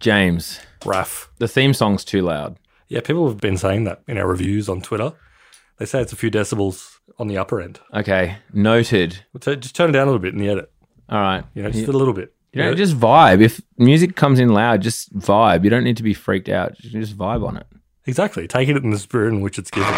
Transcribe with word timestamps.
James, 0.00 0.58
Raf. 0.86 1.30
the 1.38 1.46
theme 1.46 1.74
song's 1.74 2.04
too 2.04 2.22
loud. 2.22 2.56
Yeah, 2.88 3.00
people 3.00 3.28
have 3.28 3.38
been 3.38 3.58
saying 3.58 3.84
that 3.84 4.02
in 4.08 4.16
our 4.16 4.26
reviews 4.26 4.68
on 4.68 4.80
Twitter. 4.80 5.12
They 5.78 5.84
say 5.84 6.00
it's 6.00 6.12
a 6.12 6.16
few 6.16 6.30
decibels 6.30 6.96
on 7.18 7.28
the 7.28 7.36
upper 7.36 7.60
end. 7.60 7.80
Okay, 7.94 8.38
noted. 8.52 9.24
So 9.42 9.54
just 9.54 9.76
turn 9.76 9.90
it 9.90 9.92
down 9.92 10.04
a 10.08 10.10
little 10.10 10.18
bit 10.18 10.32
in 10.32 10.40
the 10.40 10.48
edit. 10.48 10.72
All 11.10 11.20
right. 11.20 11.44
You 11.54 11.62
know, 11.62 11.70
just 11.70 11.88
a 11.88 11.92
little 11.92 12.14
bit. 12.14 12.34
You 12.52 12.62
know, 12.62 12.74
just 12.74 12.96
vibe. 12.98 13.42
If 13.42 13.60
music 13.78 14.16
comes 14.16 14.40
in 14.40 14.48
loud, 14.48 14.80
just 14.80 15.16
vibe. 15.16 15.64
You 15.64 15.70
don't 15.70 15.84
need 15.84 15.98
to 15.98 16.02
be 16.02 16.14
freaked 16.14 16.48
out. 16.48 16.76
Just 16.78 17.16
vibe 17.16 17.46
on 17.46 17.56
it. 17.58 17.66
Exactly. 18.06 18.48
Take 18.48 18.68
it 18.68 18.76
in 18.76 18.90
the 18.90 18.98
spirit 18.98 19.28
in 19.28 19.40
which 19.40 19.58
it's 19.58 19.70
given. 19.70 19.94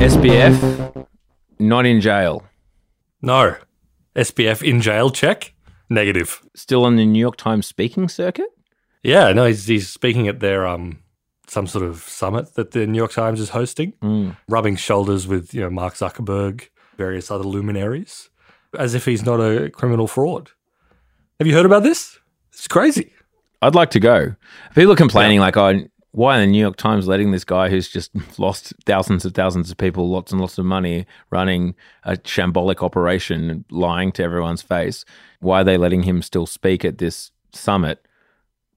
SBF, 0.00 1.06
not 1.58 1.86
in 1.86 2.00
jail. 2.00 2.44
No. 3.22 3.56
SBF 4.14 4.62
in 4.62 4.80
jail 4.80 5.10
check? 5.10 5.52
Negative. 5.90 6.40
Still 6.54 6.84
on 6.84 6.96
the 6.96 7.04
New 7.04 7.18
York 7.18 7.36
Times 7.36 7.66
speaking 7.66 8.08
circuit? 8.08 8.48
Yeah, 9.02 9.32
no, 9.32 9.46
he's, 9.46 9.66
he's 9.66 9.88
speaking 9.88 10.28
at 10.28 10.40
their 10.40 10.66
um 10.66 11.00
some 11.48 11.66
sort 11.66 11.84
of 11.84 12.02
summit 12.02 12.54
that 12.54 12.72
the 12.72 12.86
New 12.86 12.98
York 12.98 13.12
Times 13.12 13.40
is 13.40 13.50
hosting, 13.50 13.92
rubbing 14.48 14.76
shoulders 14.76 15.26
with 15.28 15.54
you 15.54 15.60
know 15.60 15.70
Mark 15.70 15.94
Zuckerberg, 15.94 16.68
various 16.96 17.30
other 17.30 17.44
luminaries, 17.44 18.30
as 18.78 18.94
if 18.94 19.04
he's 19.04 19.24
not 19.24 19.38
a 19.40 19.70
criminal 19.70 20.08
fraud. 20.08 20.50
Have 21.38 21.46
you 21.46 21.54
heard 21.54 21.66
about 21.66 21.82
this? 21.82 22.18
It's 22.52 22.66
crazy. 22.66 23.12
I'd 23.62 23.74
like 23.74 23.90
to 23.90 24.00
go. 24.00 24.34
People 24.74 24.92
are 24.92 24.96
complaining, 24.96 25.40
like, 25.40 25.56
oh, 25.56 25.80
why 26.16 26.38
are 26.38 26.40
the 26.40 26.46
New 26.46 26.58
York 26.58 26.76
Times 26.76 27.06
letting 27.06 27.30
this 27.30 27.44
guy 27.44 27.68
who's 27.68 27.90
just 27.90 28.10
lost 28.38 28.72
thousands 28.86 29.26
and 29.26 29.34
thousands 29.34 29.70
of 29.70 29.76
people, 29.76 30.08
lots 30.08 30.32
and 30.32 30.40
lots 30.40 30.56
of 30.56 30.64
money, 30.64 31.04
running 31.30 31.74
a 32.04 32.16
shambolic 32.16 32.82
operation, 32.82 33.50
and 33.50 33.64
lying 33.70 34.12
to 34.12 34.22
everyone's 34.22 34.62
face? 34.62 35.04
Why 35.40 35.60
are 35.60 35.64
they 35.64 35.76
letting 35.76 36.04
him 36.04 36.22
still 36.22 36.46
speak 36.46 36.86
at 36.86 36.96
this 36.96 37.32
summit? 37.52 38.02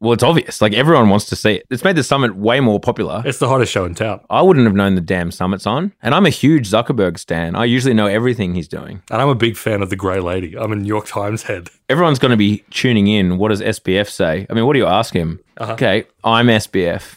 Well, 0.01 0.11
it's 0.11 0.23
obvious. 0.23 0.61
Like, 0.61 0.73
everyone 0.73 1.07
wants 1.07 1.25
to 1.27 1.37
see 1.37 1.55
it. 1.55 1.65
It's 1.69 1.85
made 1.85 1.95
the 1.95 2.03
summit 2.03 2.35
way 2.35 2.59
more 2.59 2.77
popular. 2.79 3.23
It's 3.25 3.39
the 3.39 3.47
hottest 3.47 3.71
show 3.71 3.85
in 3.85 3.95
town, 3.95 4.19
I 4.29 4.41
wouldn't 4.41 4.65
have 4.65 4.75
known 4.75 4.95
the 4.95 5.01
damn 5.01 5.31
summit's 5.31 5.65
on. 5.65 5.93
And 6.01 6.13
I'm 6.13 6.25
a 6.25 6.29
huge 6.29 6.69
Zuckerberg 6.69 7.17
stan. 7.17 7.55
I 7.55 7.63
usually 7.63 7.93
know 7.93 8.07
everything 8.07 8.53
he's 8.53 8.67
doing. 8.67 9.01
and 9.09 9.21
I'm 9.21 9.29
a 9.29 9.35
big 9.35 9.55
fan 9.55 9.81
of 9.81 9.89
the 9.89 9.95
Grey 9.95 10.19
Lady. 10.19 10.57
I'm 10.57 10.73
a 10.73 10.75
New 10.75 10.87
York 10.87 11.07
Times 11.07 11.43
head. 11.43 11.69
Everyone's 11.87 12.19
going 12.19 12.31
to 12.31 12.37
be 12.37 12.65
tuning 12.69 13.07
in. 13.07 13.37
What 13.37 13.47
does 13.49 13.61
SBF 13.61 14.09
say? 14.09 14.45
I 14.49 14.53
mean, 14.53 14.65
what 14.65 14.73
do 14.73 14.79
you 14.79 14.85
ask 14.87 15.13
him? 15.13 15.39
Uh-huh. 15.57 15.73
Okay, 15.73 16.05
I'm 16.25 16.47
SBF. 16.47 17.15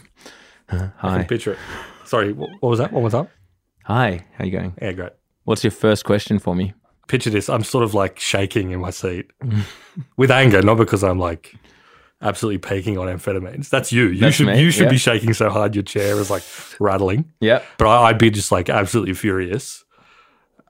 Uh, 0.72 0.88
I 1.02 1.10
hi. 1.10 1.16
can 1.18 1.26
picture 1.26 1.52
it. 1.52 1.58
Sorry, 2.04 2.32
what, 2.32 2.50
what 2.60 2.70
was 2.70 2.78
that? 2.78 2.92
One 2.92 3.02
more 3.02 3.10
time. 3.10 3.28
Hi. 3.84 4.24
How 4.38 4.44
you 4.44 4.50
going? 4.52 4.74
Yeah, 4.80 4.92
great. 4.92 5.12
What's 5.44 5.64
your 5.64 5.70
first 5.70 6.04
question 6.04 6.38
for 6.38 6.54
me? 6.54 6.72
Picture 7.08 7.30
this. 7.30 7.48
I'm 7.48 7.64
sort 7.64 7.84
of 7.84 7.94
like 7.94 8.18
shaking 8.18 8.70
in 8.70 8.80
my 8.80 8.90
seat 8.90 9.30
with 10.16 10.30
anger, 10.30 10.62
not 10.62 10.76
because 10.76 11.02
I'm 11.04 11.18
like 11.18 11.54
absolutely 12.22 12.58
peaking 12.58 12.96
on 12.96 13.08
amphetamines. 13.08 13.68
That's 13.68 13.92
you. 13.92 14.06
You 14.06 14.20
That's 14.20 14.36
should 14.36 14.46
me, 14.46 14.60
you 14.60 14.70
should 14.70 14.84
yeah. 14.84 14.90
be 14.90 14.98
shaking 14.98 15.34
so 15.34 15.50
hard 15.50 15.74
your 15.74 15.82
chair 15.82 16.18
is 16.18 16.30
like 16.30 16.44
rattling. 16.78 17.30
Yep. 17.40 17.64
But 17.78 17.88
I, 17.88 18.08
I'd 18.08 18.18
be 18.18 18.30
just 18.30 18.52
like 18.52 18.70
absolutely 18.70 19.14
furious. 19.14 19.84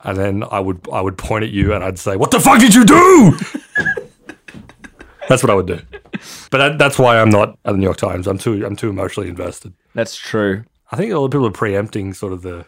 And 0.03 0.17
then 0.17 0.43
I 0.51 0.59
would 0.59 0.85
I 0.91 0.99
would 0.99 1.17
point 1.17 1.45
at 1.45 1.51
you 1.51 1.73
and 1.73 1.81
I'd 1.81 1.97
say, 1.97 2.17
"What 2.17 2.31
the 2.31 2.39
fuck 2.39 2.59
did 2.59 2.75
you 2.75 2.83
do?" 2.83 3.37
that's 5.29 5.41
what 5.41 5.49
I 5.49 5.53
would 5.53 5.67
do. 5.67 5.79
But 6.53 6.59
that, 6.59 6.77
that's 6.77 6.99
why 6.99 7.19
I'm 7.19 7.31
not 7.31 7.57
at 7.65 7.71
the 7.71 7.77
New 7.79 7.83
York 7.85 7.97
Times. 7.97 8.27
I'm 8.27 8.37
too 8.37 8.63
I'm 8.63 8.75
too 8.75 8.89
emotionally 8.89 9.27
invested. 9.29 9.73
That's 9.95 10.15
true. 10.15 10.63
I 10.91 10.95
think 10.97 11.11
a 11.11 11.17
lot 11.17 11.25
of 11.25 11.31
people 11.31 11.47
are 11.47 11.51
preempting 11.51 12.13
sort 12.13 12.31
of 12.31 12.43
the 12.43 12.67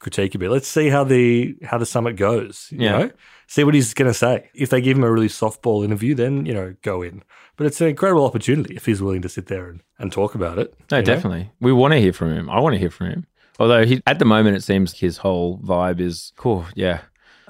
critique 0.00 0.34
a 0.34 0.38
bit. 0.38 0.50
Let's 0.50 0.66
see 0.66 0.88
how 0.88 1.04
the 1.04 1.54
how 1.62 1.78
the 1.78 1.86
summit 1.86 2.16
goes. 2.16 2.66
You 2.72 2.78
Yeah. 2.80 2.98
know, 2.98 3.10
see 3.46 3.62
what 3.62 3.74
he's 3.74 3.94
going 3.94 4.10
to 4.10 4.18
say. 4.26 4.50
If 4.54 4.70
they 4.70 4.80
give 4.80 4.96
him 4.98 5.04
a 5.04 5.10
really 5.12 5.28
softball 5.28 5.84
interview, 5.84 6.16
then 6.16 6.46
you 6.46 6.52
know, 6.52 6.74
go 6.82 7.00
in. 7.02 7.22
But 7.56 7.66
it's 7.68 7.80
an 7.80 7.86
incredible 7.86 8.24
opportunity 8.26 8.74
if 8.74 8.86
he's 8.86 9.00
willing 9.00 9.22
to 9.22 9.28
sit 9.28 9.46
there 9.46 9.68
and, 9.68 9.82
and 10.00 10.10
talk 10.10 10.34
about 10.34 10.58
it. 10.58 10.74
No, 10.90 10.96
you 10.96 11.02
know? 11.04 11.06
definitely. 11.14 11.50
We 11.60 11.72
want 11.72 11.92
to 11.92 12.00
hear 12.00 12.12
from 12.12 12.32
him. 12.34 12.50
I 12.50 12.58
want 12.58 12.74
to 12.74 12.78
hear 12.80 12.90
from 12.90 13.06
him. 13.10 13.26
Although 13.60 13.84
he, 13.84 14.02
at 14.06 14.18
the 14.18 14.24
moment, 14.24 14.56
it 14.56 14.64
seems 14.64 14.98
his 14.98 15.18
whole 15.18 15.58
vibe 15.58 16.00
is 16.00 16.32
cool. 16.36 16.64
Yeah. 16.74 17.02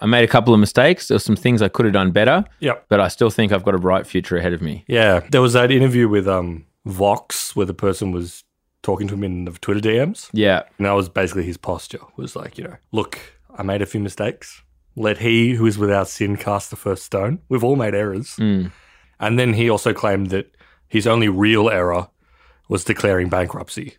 I 0.03 0.07
made 0.07 0.25
a 0.25 0.29
couple 0.29 0.53
of 0.53 0.61
mistakes. 0.61 1.09
There 1.09 1.15
were 1.15 1.21
some 1.21 1.37
things 1.37 1.63
I 1.63 1.69
could 1.69 1.85
have 1.87 1.93
done 1.95 2.11
better, 2.11 2.45
Yep. 2.61 2.87
but 2.89 2.99
I 3.01 3.09
still 3.09 3.31
think 3.31 3.53
I've 3.53 3.65
got 3.65 3.75
a 3.75 3.79
bright 3.79 4.07
future 4.07 4.37
ahead 4.37 4.53
of 4.53 4.61
me. 4.61 4.85
Yeah, 4.89 5.21
there 5.31 5.41
was 5.41 5.53
that 5.55 5.71
interview 5.71 6.09
with 6.09 6.27
um 6.29 6.67
Vox 6.85 7.55
where 7.57 7.67
the 7.67 7.75
person 7.75 8.11
was 8.13 8.43
talking 8.83 9.07
to 9.09 9.15
him 9.15 9.23
in 9.25 9.45
the 9.45 9.53
Twitter 9.53 9.81
DMs, 9.81 10.29
Yeah. 10.33 10.63
and 10.77 10.87
that 10.87 10.93
was 10.93 11.09
basically 11.09 11.45
his 11.45 11.57
posture. 11.57 12.01
Was 12.17 12.35
like, 12.35 12.59
you 12.59 12.65
know, 12.65 12.77
look, 12.91 13.19
I 13.57 13.63
made 13.63 13.81
a 13.81 13.87
few 13.87 14.01
mistakes. 14.01 14.63
Let 14.97 15.19
he 15.19 15.55
who 15.55 15.67
is 15.67 15.79
without 15.79 16.09
sin 16.09 16.37
cast 16.37 16.71
the 16.71 16.77
first 16.77 17.05
stone. 17.05 17.39
We've 17.49 17.65
all 17.65 17.77
made 17.77 17.95
errors. 17.95 18.37
Mm. 18.37 18.73
And 19.21 19.39
then 19.39 19.53
he 19.55 19.71
also 19.71 19.93
claimed 19.95 20.31
that 20.31 20.55
his 20.89 21.07
only 21.07 21.29
real 21.29 21.71
error 21.71 22.09
was 22.69 22.83
declaring 22.84 23.29
bankruptcy 23.29 23.97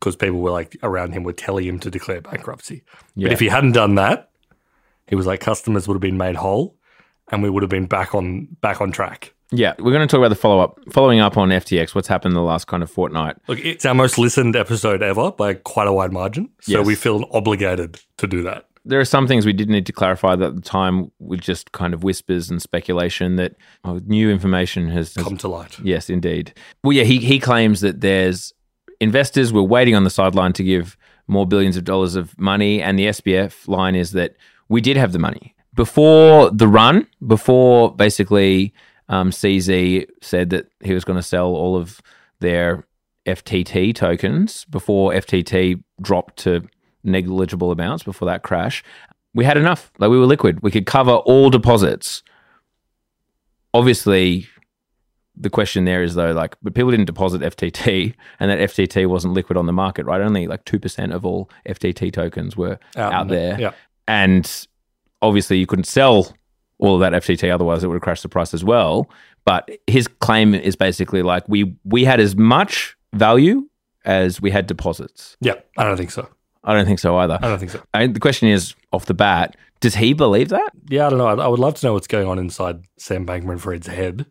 because 0.00 0.16
people 0.16 0.40
were 0.40 0.50
like 0.50 0.76
around 0.82 1.12
him 1.12 1.22
were 1.22 1.34
telling 1.34 1.66
him 1.66 1.78
to 1.80 1.90
declare 1.90 2.22
bankruptcy. 2.22 2.82
Yeah. 3.14 3.26
But 3.26 3.32
if 3.34 3.40
he 3.40 3.48
hadn't 3.48 3.72
done 3.72 3.96
that, 3.96 4.29
he 5.10 5.16
was 5.16 5.26
like 5.26 5.40
customers 5.40 5.86
would 5.86 5.94
have 5.94 6.00
been 6.00 6.16
made 6.16 6.36
whole 6.36 6.76
and 7.30 7.42
we 7.42 7.50
would 7.50 7.62
have 7.62 7.70
been 7.70 7.86
back 7.86 8.14
on 8.14 8.48
back 8.62 8.80
on 8.80 8.90
track. 8.92 9.34
Yeah. 9.52 9.74
We're 9.78 9.92
going 9.92 10.06
to 10.06 10.10
talk 10.10 10.18
about 10.18 10.28
the 10.28 10.36
follow 10.36 10.60
up, 10.60 10.78
following 10.92 11.18
up 11.18 11.36
on 11.36 11.48
FTX, 11.48 11.94
what's 11.94 12.06
happened 12.08 12.32
in 12.32 12.36
the 12.36 12.42
last 12.42 12.68
kind 12.68 12.82
of 12.84 12.90
fortnight. 12.90 13.36
Look, 13.48 13.58
it's 13.58 13.84
our 13.84 13.94
most 13.94 14.16
listened 14.16 14.54
episode 14.54 15.02
ever 15.02 15.32
by 15.32 15.54
quite 15.54 15.88
a 15.88 15.92
wide 15.92 16.12
margin. 16.12 16.50
So 16.60 16.78
Yes. 16.78 16.86
we 16.86 16.94
feel 16.94 17.24
obligated 17.32 18.00
to 18.18 18.26
do 18.28 18.42
that. 18.44 18.66
There 18.84 19.00
are 19.00 19.04
some 19.04 19.26
things 19.26 19.44
we 19.44 19.52
did 19.52 19.68
need 19.68 19.86
to 19.86 19.92
clarify 19.92 20.36
that 20.36 20.46
at 20.46 20.54
the 20.54 20.62
time 20.62 21.10
were 21.18 21.36
just 21.36 21.72
kind 21.72 21.92
of 21.92 22.02
whispers 22.04 22.48
and 22.48 22.62
speculation 22.62 23.36
that 23.36 23.56
oh, 23.84 24.00
new 24.06 24.30
information 24.30 24.88
has, 24.88 25.14
has 25.16 25.24
Come 25.24 25.36
to 25.38 25.48
light. 25.48 25.78
Yes, 25.80 26.08
indeed. 26.08 26.54
Well, 26.84 26.92
yeah, 26.92 27.04
he, 27.04 27.18
he 27.18 27.40
claims 27.40 27.80
that 27.80 28.00
there's 28.00 28.54
investors 29.00 29.52
were 29.52 29.62
waiting 29.64 29.94
on 29.96 30.04
the 30.04 30.10
sideline 30.10 30.52
to 30.54 30.64
give 30.64 30.96
more 31.26 31.46
billions 31.46 31.76
of 31.76 31.84
dollars 31.84 32.14
of 32.16 32.38
money, 32.38 32.80
and 32.82 32.98
the 32.98 33.06
SBF 33.06 33.68
line 33.68 33.94
is 33.94 34.12
that 34.12 34.36
we 34.70 34.80
did 34.80 34.96
have 34.96 35.12
the 35.12 35.18
money 35.18 35.54
before 35.74 36.50
the 36.50 36.66
run, 36.66 37.06
before 37.26 37.94
basically 37.94 38.72
um, 39.10 39.30
CZ 39.30 40.06
said 40.22 40.48
that 40.50 40.66
he 40.80 40.94
was 40.94 41.04
going 41.04 41.18
to 41.18 41.22
sell 41.22 41.48
all 41.48 41.76
of 41.76 42.00
their 42.38 42.86
FTT 43.26 43.94
tokens 43.94 44.64
before 44.66 45.12
FTT 45.12 45.82
dropped 46.00 46.36
to 46.38 46.62
negligible 47.04 47.70
amounts 47.72 48.02
before 48.04 48.26
that 48.26 48.42
crash. 48.42 48.82
We 49.34 49.44
had 49.44 49.56
enough. 49.56 49.92
Like 49.98 50.10
we 50.10 50.18
were 50.18 50.26
liquid. 50.26 50.60
We 50.62 50.70
could 50.70 50.86
cover 50.86 51.12
all 51.12 51.50
deposits. 51.50 52.22
Obviously, 53.72 54.48
the 55.36 55.50
question 55.50 55.84
there 55.84 56.02
is 56.02 56.14
though, 56.14 56.32
like, 56.32 56.56
but 56.62 56.74
people 56.74 56.90
didn't 56.90 57.06
deposit 57.06 57.40
FTT, 57.40 58.14
and 58.40 58.50
that 58.50 58.58
FTT 58.70 59.06
wasn't 59.06 59.34
liquid 59.34 59.56
on 59.56 59.66
the 59.66 59.72
market, 59.72 60.06
right? 60.06 60.20
Only 60.20 60.46
like 60.46 60.64
two 60.64 60.78
percent 60.80 61.12
of 61.12 61.24
all 61.24 61.48
FTT 61.68 62.12
tokens 62.12 62.56
were 62.56 62.78
out, 62.96 63.28
the- 63.28 63.34
there, 63.34 63.60
Yeah. 63.60 63.72
And 64.10 64.66
obviously 65.22 65.58
you 65.58 65.66
couldn't 65.66 65.84
sell 65.84 66.34
all 66.78 66.94
of 66.94 67.00
that 67.00 67.12
FTT, 67.22 67.52
otherwise 67.52 67.84
it 67.84 67.86
would 67.86 67.94
have 67.94 68.02
crashed 68.02 68.22
the 68.24 68.28
price 68.28 68.52
as 68.52 68.64
well. 68.64 69.08
But 69.44 69.70
his 69.86 70.08
claim 70.08 70.54
is 70.54 70.76
basically 70.76 71.22
like 71.22 71.44
we 71.48 71.76
we 71.84 72.04
had 72.04 72.20
as 72.20 72.36
much 72.36 72.96
value 73.14 73.68
as 74.04 74.40
we 74.40 74.50
had 74.50 74.66
deposits. 74.66 75.36
Yeah. 75.40 75.54
I 75.78 75.84
don't 75.84 75.96
think 75.96 76.10
so. 76.10 76.28
I 76.64 76.74
don't 76.74 76.86
think 76.86 76.98
so 76.98 77.16
either. 77.18 77.38
I 77.40 77.48
don't 77.48 77.58
think 77.58 77.70
so. 77.70 77.82
I, 77.94 78.06
the 78.06 78.20
question 78.20 78.48
is 78.48 78.74
off 78.92 79.06
the 79.06 79.14
bat, 79.14 79.56
does 79.80 79.94
he 79.94 80.12
believe 80.12 80.48
that? 80.50 80.72
Yeah, 80.88 81.06
I 81.06 81.10
don't 81.10 81.18
know. 81.18 81.26
I, 81.26 81.34
I 81.34 81.48
would 81.48 81.60
love 81.60 81.74
to 81.76 81.86
know 81.86 81.94
what's 81.94 82.06
going 82.06 82.26
on 82.26 82.38
inside 82.38 82.82
Sam 82.98 83.24
Bankman 83.24 83.60
Fried's 83.60 83.86
head. 83.86 84.26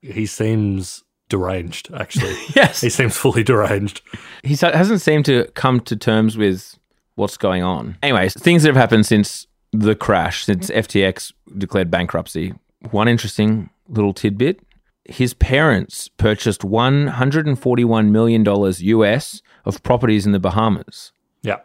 He 0.00 0.26
seems 0.26 1.04
deranged, 1.28 1.90
actually. 1.94 2.34
Yes. 2.56 2.80
he 2.80 2.90
seems 2.90 3.16
fully 3.16 3.44
deranged. 3.44 4.00
he 4.42 4.56
hasn't 4.56 5.00
seemed 5.00 5.24
to 5.26 5.44
come 5.54 5.80
to 5.80 5.96
terms 5.96 6.36
with 6.36 6.76
what's 7.18 7.36
going 7.36 7.62
on. 7.62 7.98
Anyways, 8.02 8.34
things 8.34 8.62
that 8.62 8.68
have 8.68 8.76
happened 8.76 9.06
since 9.06 9.46
the 9.72 9.94
crash, 9.94 10.44
since 10.44 10.70
mm. 10.70 10.76
FTX 10.76 11.32
declared 11.56 11.90
bankruptcy. 11.90 12.54
One 12.90 13.08
interesting 13.08 13.70
little 13.88 14.14
tidbit 14.14 14.60
his 15.08 15.34
parents 15.34 16.08
purchased 16.08 16.60
$141 16.60 18.10
million 18.10 18.44
US 18.44 19.42
of 19.64 19.82
properties 19.82 20.26
in 20.26 20.32
the 20.32 20.38
Bahamas. 20.38 21.12
Yeah. 21.42 21.60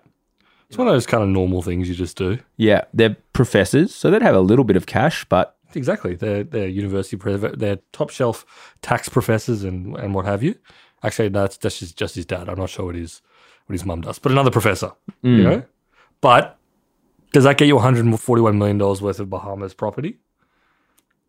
It's 0.69 0.77
one 0.77 0.87
of 0.87 0.93
those 0.93 1.05
kind 1.05 1.21
of 1.21 1.29
normal 1.29 1.61
things 1.61 1.89
you 1.89 1.93
just 1.93 2.17
do. 2.17 2.39
Yeah, 2.57 2.85
they're 2.93 3.17
professors, 3.33 3.93
so 3.93 4.09
they'd 4.09 4.21
have 4.21 4.35
a 4.35 4.41
little 4.41 4.65
bit 4.65 4.77
of 4.77 4.85
cash, 4.85 5.25
but 5.25 5.57
Exactly. 5.75 6.15
They're, 6.15 6.43
they're 6.43 6.67
university, 6.67 7.17
they're 7.17 7.79
top 7.91 8.11
shelf 8.11 8.45
tax 8.81 9.09
professors 9.09 9.63
and, 9.63 9.97
and 9.97 10.13
what 10.13 10.25
have 10.25 10.41
you. 10.43 10.55
Actually, 11.03 11.29
no, 11.29 11.41
that's, 11.41 11.57
that's 11.57 11.79
just, 11.79 11.97
just 11.97 12.15
his 12.15 12.25
dad. 12.25 12.47
I'm 12.47 12.59
not 12.59 12.69
sure 12.69 12.85
what 12.85 12.95
his, 12.95 13.21
what 13.65 13.73
his 13.73 13.85
mum 13.85 14.01
does, 14.01 14.19
but 14.19 14.31
another 14.31 14.51
professor, 14.51 14.91
mm. 15.23 15.37
you 15.37 15.43
know? 15.43 15.63
But 16.21 16.57
does 17.31 17.43
that 17.43 17.57
get 17.57 17.67
you 17.67 17.75
$141 17.75 18.57
million 18.57 18.77
worth 18.77 19.19
of 19.19 19.29
Bahamas 19.29 19.73
property? 19.73 20.19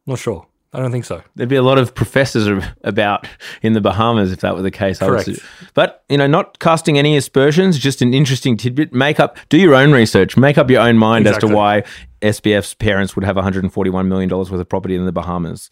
Not 0.06 0.18
sure. 0.18 0.46
I 0.74 0.78
don't 0.78 0.90
think 0.90 1.04
so. 1.04 1.22
There'd 1.36 1.48
be 1.48 1.54
a 1.54 1.62
lot 1.62 1.78
of 1.78 1.94
professors 1.94 2.64
about 2.82 3.28
in 3.62 3.74
the 3.74 3.80
Bahamas 3.80 4.32
if 4.32 4.40
that 4.40 4.56
were 4.56 4.62
the 4.62 4.72
case. 4.72 5.00
I 5.00 5.08
would 5.08 5.24
Correct. 5.24 5.40
But, 5.72 6.04
you 6.08 6.18
know, 6.18 6.26
not 6.26 6.58
casting 6.58 6.98
any 6.98 7.16
aspersions, 7.16 7.78
just 7.78 8.02
an 8.02 8.12
interesting 8.12 8.56
tidbit. 8.56 8.92
Make 8.92 9.20
up, 9.20 9.38
do 9.48 9.56
your 9.56 9.76
own 9.76 9.92
research, 9.92 10.36
make 10.36 10.58
up 10.58 10.68
your 10.68 10.80
own 10.80 10.98
mind 10.98 11.28
as 11.28 11.38
to 11.38 11.46
why 11.46 11.84
SBF's 12.22 12.74
parents 12.74 13.14
would 13.14 13.24
have 13.24 13.36
$141 13.36 14.06
million 14.08 14.28
worth 14.28 14.50
of 14.50 14.68
property 14.68 14.96
in 14.96 15.06
the 15.06 15.12
Bahamas. 15.12 15.70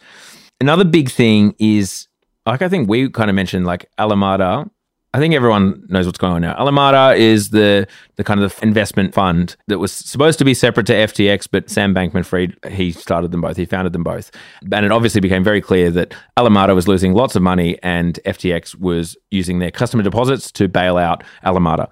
Another 0.61 0.85
big 0.85 1.11
thing 1.11 1.57
is, 1.59 2.07
like 2.47 2.63
I 2.63 2.69
think 2.69 2.89
we 2.89 3.11
kind 3.11 3.29
of 3.29 3.35
mentioned, 3.35 3.67
like 3.67 3.91
Alameda. 3.99 4.71
I 5.15 5.19
think 5.19 5.35
everyone 5.35 5.85
knows 5.89 6.07
what's 6.07 6.19
going 6.19 6.33
on 6.33 6.41
now. 6.41 6.55
Alameda 6.59 7.15
is 7.15 7.51
the 7.51 7.87
the 8.17 8.25
kind 8.25 8.43
of 8.43 8.55
the 8.55 8.63
investment 8.63 9.13
fund 9.13 9.57
that 9.69 9.79
was 9.79 9.93
supposed 9.93 10.39
to 10.39 10.45
be 10.45 10.55
separate 10.55 10.87
to 10.87 10.95
FTX, 10.95 11.49
but 11.51 11.69
Sam 11.69 11.95
Bankman-Fried 11.95 12.57
he 12.71 12.93
started 12.93 13.31
them 13.31 13.43
both. 13.43 13.57
He 13.57 13.67
founded 13.67 13.93
them 13.93 14.05
both, 14.05 14.31
and 14.73 14.87
it 14.87 14.93
obviously 14.93 15.21
became 15.21 15.45
very 15.45 15.61
clear 15.61 15.91
that 15.91 16.15
Alameda 16.37 16.75
was 16.75 16.89
losing 16.89 17.13
lots 17.13 17.37
of 17.37 17.43
money, 17.43 17.79
and 17.83 18.19
FTX 18.25 18.75
was 18.75 19.17
using 19.31 19.59
their 19.59 19.71
customer 19.71 20.03
deposits 20.03 20.51
to 20.53 20.67
bail 20.67 20.97
out 20.97 21.23
Alameda. 21.45 21.91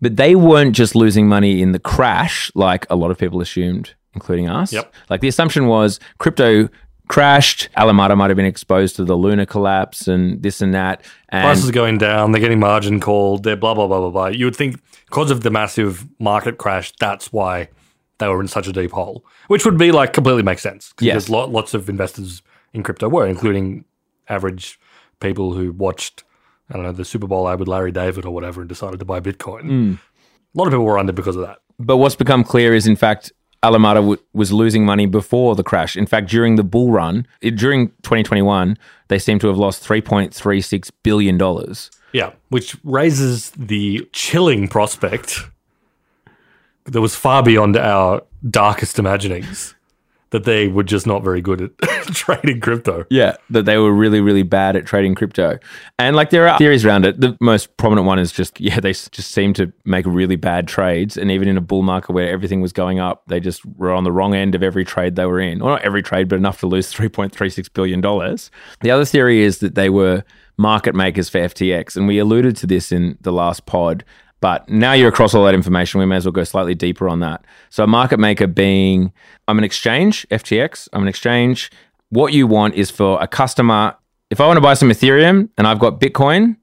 But 0.00 0.16
they 0.16 0.34
weren't 0.34 0.74
just 0.74 0.96
losing 0.96 1.28
money 1.28 1.62
in 1.62 1.72
the 1.72 1.78
crash, 1.78 2.50
like 2.54 2.86
a 2.90 2.96
lot 2.96 3.10
of 3.10 3.18
people 3.18 3.40
assumed, 3.40 3.94
including 4.14 4.48
us. 4.48 4.72
Yep. 4.72 4.92
Like 5.08 5.20
the 5.20 5.28
assumption 5.28 5.66
was 5.66 6.00
crypto 6.18 6.68
crashed, 7.10 7.68
Alameda 7.76 8.14
might 8.14 8.30
have 8.30 8.36
been 8.36 8.46
exposed 8.46 8.94
to 8.96 9.04
the 9.04 9.16
Luna 9.16 9.44
collapse 9.44 10.06
and 10.06 10.40
this 10.42 10.60
and 10.62 10.72
that. 10.74 11.04
And 11.28 11.44
Prices 11.44 11.68
are 11.68 11.72
going 11.72 11.98
down. 11.98 12.30
They're 12.32 12.40
getting 12.40 12.60
margin 12.60 13.00
called. 13.00 13.42
They're 13.42 13.56
blah 13.56 13.74
blah 13.74 13.86
blah 13.88 13.98
blah 14.00 14.10
blah. 14.10 14.26
You 14.28 14.44
would 14.46 14.54
think 14.56 14.80
because 15.06 15.30
of 15.30 15.42
the 15.42 15.50
massive 15.50 16.06
market 16.20 16.56
crash, 16.56 16.92
that's 17.00 17.32
why 17.32 17.68
they 18.18 18.28
were 18.28 18.40
in 18.40 18.46
such 18.48 18.68
a 18.68 18.72
deep 18.72 18.92
hole, 18.92 19.24
which 19.48 19.64
would 19.64 19.76
be 19.76 19.90
like 19.92 20.12
completely 20.12 20.42
makes 20.44 20.62
sense. 20.62 20.92
'Cause 20.92 21.06
Yes. 21.06 21.14
there's 21.14 21.30
lot, 21.30 21.50
lots 21.50 21.74
of 21.74 21.88
investors 21.88 22.42
in 22.72 22.82
crypto 22.84 23.08
were, 23.08 23.26
including 23.26 23.84
average 24.28 24.78
people 25.18 25.54
who 25.54 25.72
watched 25.72 26.22
I 26.70 26.74
don't 26.74 26.84
know 26.84 26.92
the 26.92 27.04
Super 27.04 27.26
Bowl 27.26 27.48
ad 27.48 27.58
with 27.58 27.66
Larry 27.66 27.90
David 27.90 28.24
or 28.24 28.30
whatever 28.32 28.60
and 28.60 28.68
decided 28.68 29.00
to 29.00 29.04
buy 29.04 29.18
Bitcoin. 29.18 29.62
Hmm. 29.62 29.92
A 30.54 30.58
lot 30.58 30.66
of 30.68 30.70
people 30.72 30.84
were 30.84 30.98
under 30.98 31.12
because 31.12 31.34
of 31.34 31.42
that. 31.42 31.58
But 31.80 31.96
what's 31.96 32.14
become 32.14 32.44
clear 32.44 32.72
is, 32.74 32.86
in 32.86 32.94
fact, 32.94 33.32
Alameda 33.62 34.00
w- 34.00 34.18
was 34.32 34.52
losing 34.52 34.84
money 34.84 35.06
before 35.06 35.54
the 35.54 35.62
crash. 35.62 35.96
In 35.96 36.06
fact, 36.06 36.28
during 36.28 36.56
the 36.56 36.64
bull 36.64 36.92
run, 36.92 37.26
it, 37.40 37.56
during 37.56 37.88
2021, 38.02 38.78
they 39.08 39.18
seem 39.18 39.38
to 39.40 39.48
have 39.48 39.58
lost 39.58 39.84
$3.36 39.84 40.90
billion. 41.02 41.38
Yeah, 42.12 42.32
which 42.48 42.76
raises 42.82 43.50
the 43.50 44.08
chilling 44.12 44.66
prospect 44.68 45.40
that 46.84 47.00
was 47.00 47.14
far 47.14 47.42
beyond 47.42 47.76
our 47.76 48.22
darkest 48.48 48.98
imaginings 48.98 49.74
that 50.30 50.44
they 50.44 50.68
were 50.68 50.82
just 50.82 51.06
not 51.06 51.22
very 51.22 51.40
good 51.40 51.60
at 51.60 51.78
trading 52.14 52.60
crypto. 52.60 53.04
Yeah, 53.10 53.36
that 53.50 53.64
they 53.64 53.76
were 53.78 53.92
really, 53.92 54.20
really 54.20 54.42
bad 54.42 54.76
at 54.76 54.86
trading 54.86 55.14
crypto. 55.14 55.58
And 55.98 56.14
like 56.14 56.30
there 56.30 56.48
are 56.48 56.56
theories 56.58 56.84
around 56.84 57.04
it. 57.04 57.20
The 57.20 57.36
most 57.40 57.76
prominent 57.76 58.06
one 58.06 58.18
is 58.18 58.32
just, 58.32 58.60
yeah, 58.60 58.80
they 58.80 58.92
just 58.92 59.32
seem 59.32 59.52
to 59.54 59.72
make 59.84 60.06
really 60.06 60.36
bad 60.36 60.68
trades. 60.68 61.16
And 61.16 61.30
even 61.30 61.48
in 61.48 61.56
a 61.56 61.60
bull 61.60 61.82
market 61.82 62.12
where 62.12 62.30
everything 62.30 62.60
was 62.60 62.72
going 62.72 63.00
up, 63.00 63.22
they 63.26 63.40
just 63.40 63.64
were 63.66 63.92
on 63.92 64.04
the 64.04 64.12
wrong 64.12 64.34
end 64.34 64.54
of 64.54 64.62
every 64.62 64.84
trade 64.84 65.16
they 65.16 65.26
were 65.26 65.40
in. 65.40 65.60
Or 65.60 65.70
not 65.70 65.82
every 65.82 66.02
trade, 66.02 66.28
but 66.28 66.36
enough 66.36 66.60
to 66.60 66.66
lose 66.66 66.92
$3.36 66.92 67.72
billion. 67.72 68.00
The 68.00 68.90
other 68.90 69.04
theory 69.04 69.42
is 69.42 69.58
that 69.58 69.74
they 69.74 69.90
were 69.90 70.24
market 70.56 70.94
makers 70.94 71.28
for 71.28 71.38
FTX. 71.38 71.96
And 71.96 72.06
we 72.06 72.18
alluded 72.18 72.56
to 72.58 72.66
this 72.66 72.92
in 72.92 73.18
the 73.20 73.32
last 73.32 73.66
pod. 73.66 74.04
But 74.40 74.68
now 74.68 74.92
you're 74.92 75.10
across 75.10 75.34
all 75.34 75.44
that 75.44 75.54
information, 75.54 76.00
we 76.00 76.06
may 76.06 76.16
as 76.16 76.24
well 76.24 76.32
go 76.32 76.44
slightly 76.44 76.74
deeper 76.74 77.08
on 77.08 77.20
that. 77.20 77.44
So, 77.68 77.84
a 77.84 77.86
market 77.86 78.18
maker 78.18 78.46
being, 78.46 79.12
I'm 79.46 79.58
an 79.58 79.64
exchange, 79.64 80.26
FTX, 80.30 80.88
I'm 80.92 81.02
an 81.02 81.08
exchange. 81.08 81.70
What 82.08 82.32
you 82.32 82.46
want 82.46 82.74
is 82.74 82.90
for 82.90 83.20
a 83.22 83.28
customer, 83.28 83.94
if 84.30 84.40
I 84.40 84.46
want 84.46 84.56
to 84.56 84.62
buy 84.62 84.74
some 84.74 84.88
Ethereum 84.88 85.50
and 85.58 85.66
I've 85.66 85.78
got 85.78 86.00
Bitcoin 86.00 86.56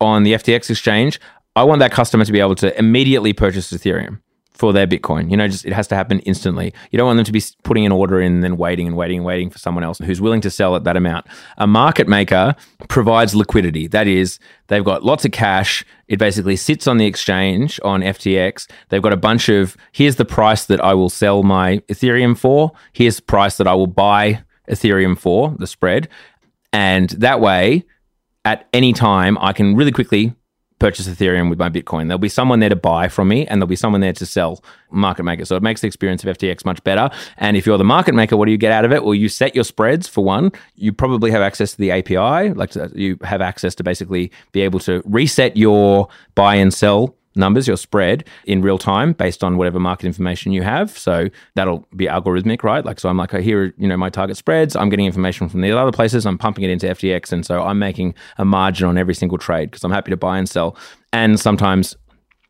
on 0.00 0.22
the 0.22 0.32
FTX 0.32 0.70
exchange, 0.70 1.20
I 1.54 1.64
want 1.64 1.80
that 1.80 1.92
customer 1.92 2.24
to 2.24 2.32
be 2.32 2.40
able 2.40 2.54
to 2.56 2.76
immediately 2.78 3.32
purchase 3.32 3.72
Ethereum 3.72 4.20
for 4.58 4.72
their 4.72 4.88
Bitcoin. 4.88 5.30
You 5.30 5.36
know, 5.36 5.46
just 5.46 5.64
it 5.64 5.72
has 5.72 5.86
to 5.88 5.94
happen 5.94 6.18
instantly. 6.20 6.74
You 6.90 6.96
don't 6.96 7.06
want 7.06 7.16
them 7.16 7.24
to 7.24 7.32
be 7.32 7.42
putting 7.62 7.86
an 7.86 7.92
order 7.92 8.20
in 8.20 8.34
and 8.34 8.44
then 8.44 8.56
waiting 8.56 8.88
and 8.88 8.96
waiting 8.96 9.18
and 9.18 9.24
waiting 9.24 9.50
for 9.50 9.58
someone 9.58 9.84
else 9.84 9.98
who's 9.98 10.20
willing 10.20 10.40
to 10.40 10.50
sell 10.50 10.74
at 10.74 10.82
that 10.82 10.96
amount. 10.96 11.26
A 11.58 11.66
market 11.66 12.08
maker 12.08 12.56
provides 12.88 13.36
liquidity. 13.36 13.86
That 13.86 14.08
is, 14.08 14.40
they've 14.66 14.84
got 14.84 15.04
lots 15.04 15.24
of 15.24 15.30
cash. 15.30 15.84
It 16.08 16.18
basically 16.18 16.56
sits 16.56 16.88
on 16.88 16.96
the 16.96 17.06
exchange 17.06 17.78
on 17.84 18.00
FTX. 18.00 18.68
They've 18.88 19.02
got 19.02 19.12
a 19.12 19.16
bunch 19.16 19.48
of 19.48 19.76
here's 19.92 20.16
the 20.16 20.24
price 20.24 20.66
that 20.66 20.80
I 20.80 20.92
will 20.92 21.10
sell 21.10 21.44
my 21.44 21.78
Ethereum 21.88 22.36
for. 22.36 22.72
Here's 22.92 23.16
the 23.16 23.22
price 23.22 23.58
that 23.58 23.68
I 23.68 23.74
will 23.74 23.86
buy 23.86 24.42
Ethereum 24.68 25.16
for, 25.16 25.54
the 25.56 25.68
spread. 25.68 26.08
And 26.72 27.10
that 27.10 27.40
way, 27.40 27.84
at 28.44 28.68
any 28.72 28.92
time, 28.92 29.38
I 29.40 29.52
can 29.52 29.76
really 29.76 29.92
quickly 29.92 30.34
purchase 30.78 31.08
Ethereum 31.08 31.50
with 31.50 31.58
my 31.58 31.68
Bitcoin. 31.68 32.06
There'll 32.08 32.18
be 32.18 32.28
someone 32.28 32.60
there 32.60 32.68
to 32.68 32.76
buy 32.76 33.08
from 33.08 33.28
me 33.28 33.46
and 33.46 33.60
there'll 33.60 33.68
be 33.68 33.76
someone 33.76 34.00
there 34.00 34.12
to 34.12 34.26
sell 34.26 34.62
market 34.90 35.24
maker. 35.24 35.44
So 35.44 35.56
it 35.56 35.62
makes 35.62 35.80
the 35.80 35.86
experience 35.86 36.24
of 36.24 36.36
FTX 36.38 36.64
much 36.64 36.82
better. 36.84 37.10
And 37.36 37.56
if 37.56 37.66
you're 37.66 37.78
the 37.78 37.84
market 37.84 38.14
maker, 38.14 38.36
what 38.36 38.46
do 38.46 38.52
you 38.52 38.58
get 38.58 38.72
out 38.72 38.84
of 38.84 38.92
it? 38.92 39.04
Well, 39.04 39.14
you 39.14 39.28
set 39.28 39.54
your 39.54 39.64
spreads 39.64 40.06
for 40.08 40.24
one. 40.24 40.52
You 40.76 40.92
probably 40.92 41.30
have 41.30 41.42
access 41.42 41.72
to 41.72 41.78
the 41.78 41.90
API, 41.90 42.54
like 42.54 42.70
to- 42.70 42.92
you 42.94 43.18
have 43.22 43.40
access 43.40 43.74
to 43.76 43.82
basically 43.82 44.30
be 44.52 44.60
able 44.62 44.80
to 44.80 45.02
reset 45.04 45.56
your 45.56 46.08
buy 46.34 46.54
and 46.54 46.72
sell 46.72 47.14
numbers, 47.38 47.66
your 47.66 47.76
spread 47.76 48.24
in 48.44 48.62
real 48.62 48.78
time 48.78 49.12
based 49.12 49.42
on 49.42 49.56
whatever 49.56 49.78
market 49.80 50.06
information 50.06 50.52
you 50.52 50.62
have. 50.62 50.96
So 50.96 51.28
that'll 51.54 51.86
be 51.96 52.06
algorithmic, 52.06 52.62
right? 52.62 52.84
Like, 52.84 53.00
so 53.00 53.08
I'm 53.08 53.16
like, 53.16 53.32
oh, 53.34 53.40
here, 53.40 53.64
are, 53.64 53.74
you 53.78 53.88
know, 53.88 53.96
my 53.96 54.10
target 54.10 54.36
spreads. 54.36 54.76
I'm 54.76 54.88
getting 54.88 55.06
information 55.06 55.48
from 55.48 55.60
the 55.60 55.72
other 55.72 55.92
places. 55.92 56.26
I'm 56.26 56.38
pumping 56.38 56.64
it 56.64 56.70
into 56.70 56.86
FTX. 56.86 57.32
And 57.32 57.46
so 57.46 57.62
I'm 57.62 57.78
making 57.78 58.14
a 58.36 58.44
margin 58.44 58.88
on 58.88 58.98
every 58.98 59.14
single 59.14 59.38
trade 59.38 59.70
because 59.70 59.84
I'm 59.84 59.92
happy 59.92 60.10
to 60.10 60.16
buy 60.16 60.38
and 60.38 60.48
sell. 60.48 60.76
And 61.12 61.38
sometimes 61.40 61.96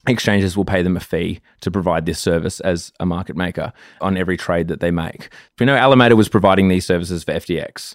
exchanges 0.09 0.57
will 0.57 0.65
pay 0.65 0.83
them 0.83 0.97
a 0.97 1.01
fee 1.01 1.41
to 1.61 1.71
provide 1.71 2.07
this 2.07 2.19
service 2.19 2.61
as 2.61 2.93
a 2.99 3.07
market 3.07 3.37
maker 3.37 3.73
on 4.01 4.17
every 4.17 4.37
trade 4.37 4.69
that 4.69 4.81
they 4.81 4.91
make. 4.91 5.29
We 5.61 5.67
know 5.67 5.77
Alameda 5.77 6.17
was 6.17 6.29
providing 6.29 6.69
these 6.69 6.87
services 6.87 7.25
for 7.25 7.33
FTX 7.33 7.95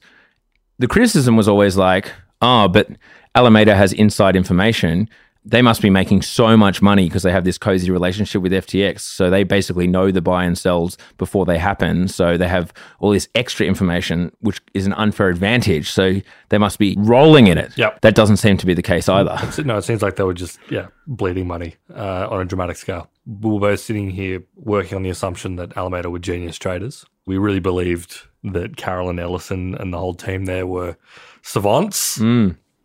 the 0.79 0.87
criticism 0.87 1.35
was 1.35 1.47
always 1.47 1.77
like, 1.77 2.11
oh, 2.41 2.67
but 2.67 2.89
Alameda 3.35 3.75
has 3.75 3.93
inside 3.93 4.35
information. 4.35 5.09
They 5.45 5.61
must 5.61 5.81
be 5.81 5.89
making 5.89 6.21
so 6.21 6.55
much 6.55 6.81
money 6.81 7.07
because 7.07 7.23
they 7.23 7.31
have 7.31 7.43
this 7.43 7.57
cozy 7.57 7.91
relationship 7.91 8.41
with 8.41 8.51
FTX. 8.51 9.01
So 9.01 9.29
they 9.29 9.43
basically 9.43 9.87
know 9.87 10.11
the 10.11 10.21
buy 10.21 10.45
and 10.45 10.57
sells 10.57 10.97
before 11.17 11.45
they 11.45 11.57
happen. 11.57 12.07
So 12.07 12.37
they 12.37 12.47
have 12.47 12.73
all 12.99 13.11
this 13.11 13.27
extra 13.35 13.65
information, 13.65 14.31
which 14.39 14.61
is 14.73 14.85
an 14.85 14.93
unfair 14.93 15.29
advantage. 15.29 15.89
So 15.91 16.21
they 16.49 16.57
must 16.57 16.79
be 16.79 16.95
rolling 16.97 17.47
in 17.47 17.57
it. 17.57 17.77
Yep. 17.77 18.01
That 18.01 18.15
doesn't 18.15 18.37
seem 18.37 18.57
to 18.57 18.65
be 18.65 18.73
the 18.73 18.81
case 18.81 19.09
either. 19.09 19.37
No, 19.63 19.77
it 19.77 19.83
seems 19.83 20.01
like 20.01 20.15
they 20.15 20.23
were 20.23 20.33
just 20.33 20.59
yeah 20.69 20.87
bleeding 21.07 21.47
money 21.47 21.75
uh, 21.93 22.27
on 22.29 22.41
a 22.41 22.45
dramatic 22.45 22.77
scale. 22.77 23.09
We 23.25 23.49
were 23.51 23.59
both 23.59 23.79
sitting 23.79 24.09
here 24.09 24.43
working 24.55 24.95
on 24.95 25.03
the 25.03 25.09
assumption 25.09 25.55
that 25.57 25.75
Alameda 25.77 26.09
were 26.09 26.19
genius 26.19 26.57
traders. 26.57 27.05
We 27.25 27.37
really 27.37 27.59
believed 27.59 28.23
that 28.43 28.75
Carolyn 28.75 29.19
Ellison 29.19 29.75
and 29.75 29.93
the 29.93 29.97
whole 29.97 30.13
team 30.13 30.45
there 30.45 30.67
were 30.67 30.97
savants, 31.41 32.19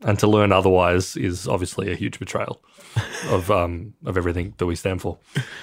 and 0.02 0.19
to 0.19 0.26
learn 0.26 0.52
otherwise 0.52 1.17
is 1.17 1.49
obviously 1.49 1.90
a 1.90 1.97
huge 1.97 2.19
betrayal 2.19 2.62
of 3.31 3.50
um, 3.50 3.95
of 4.05 4.17
everything 4.17 4.55
that 4.59 4.67
we 4.67 4.76
stand 4.76 5.00
for. 5.00 5.19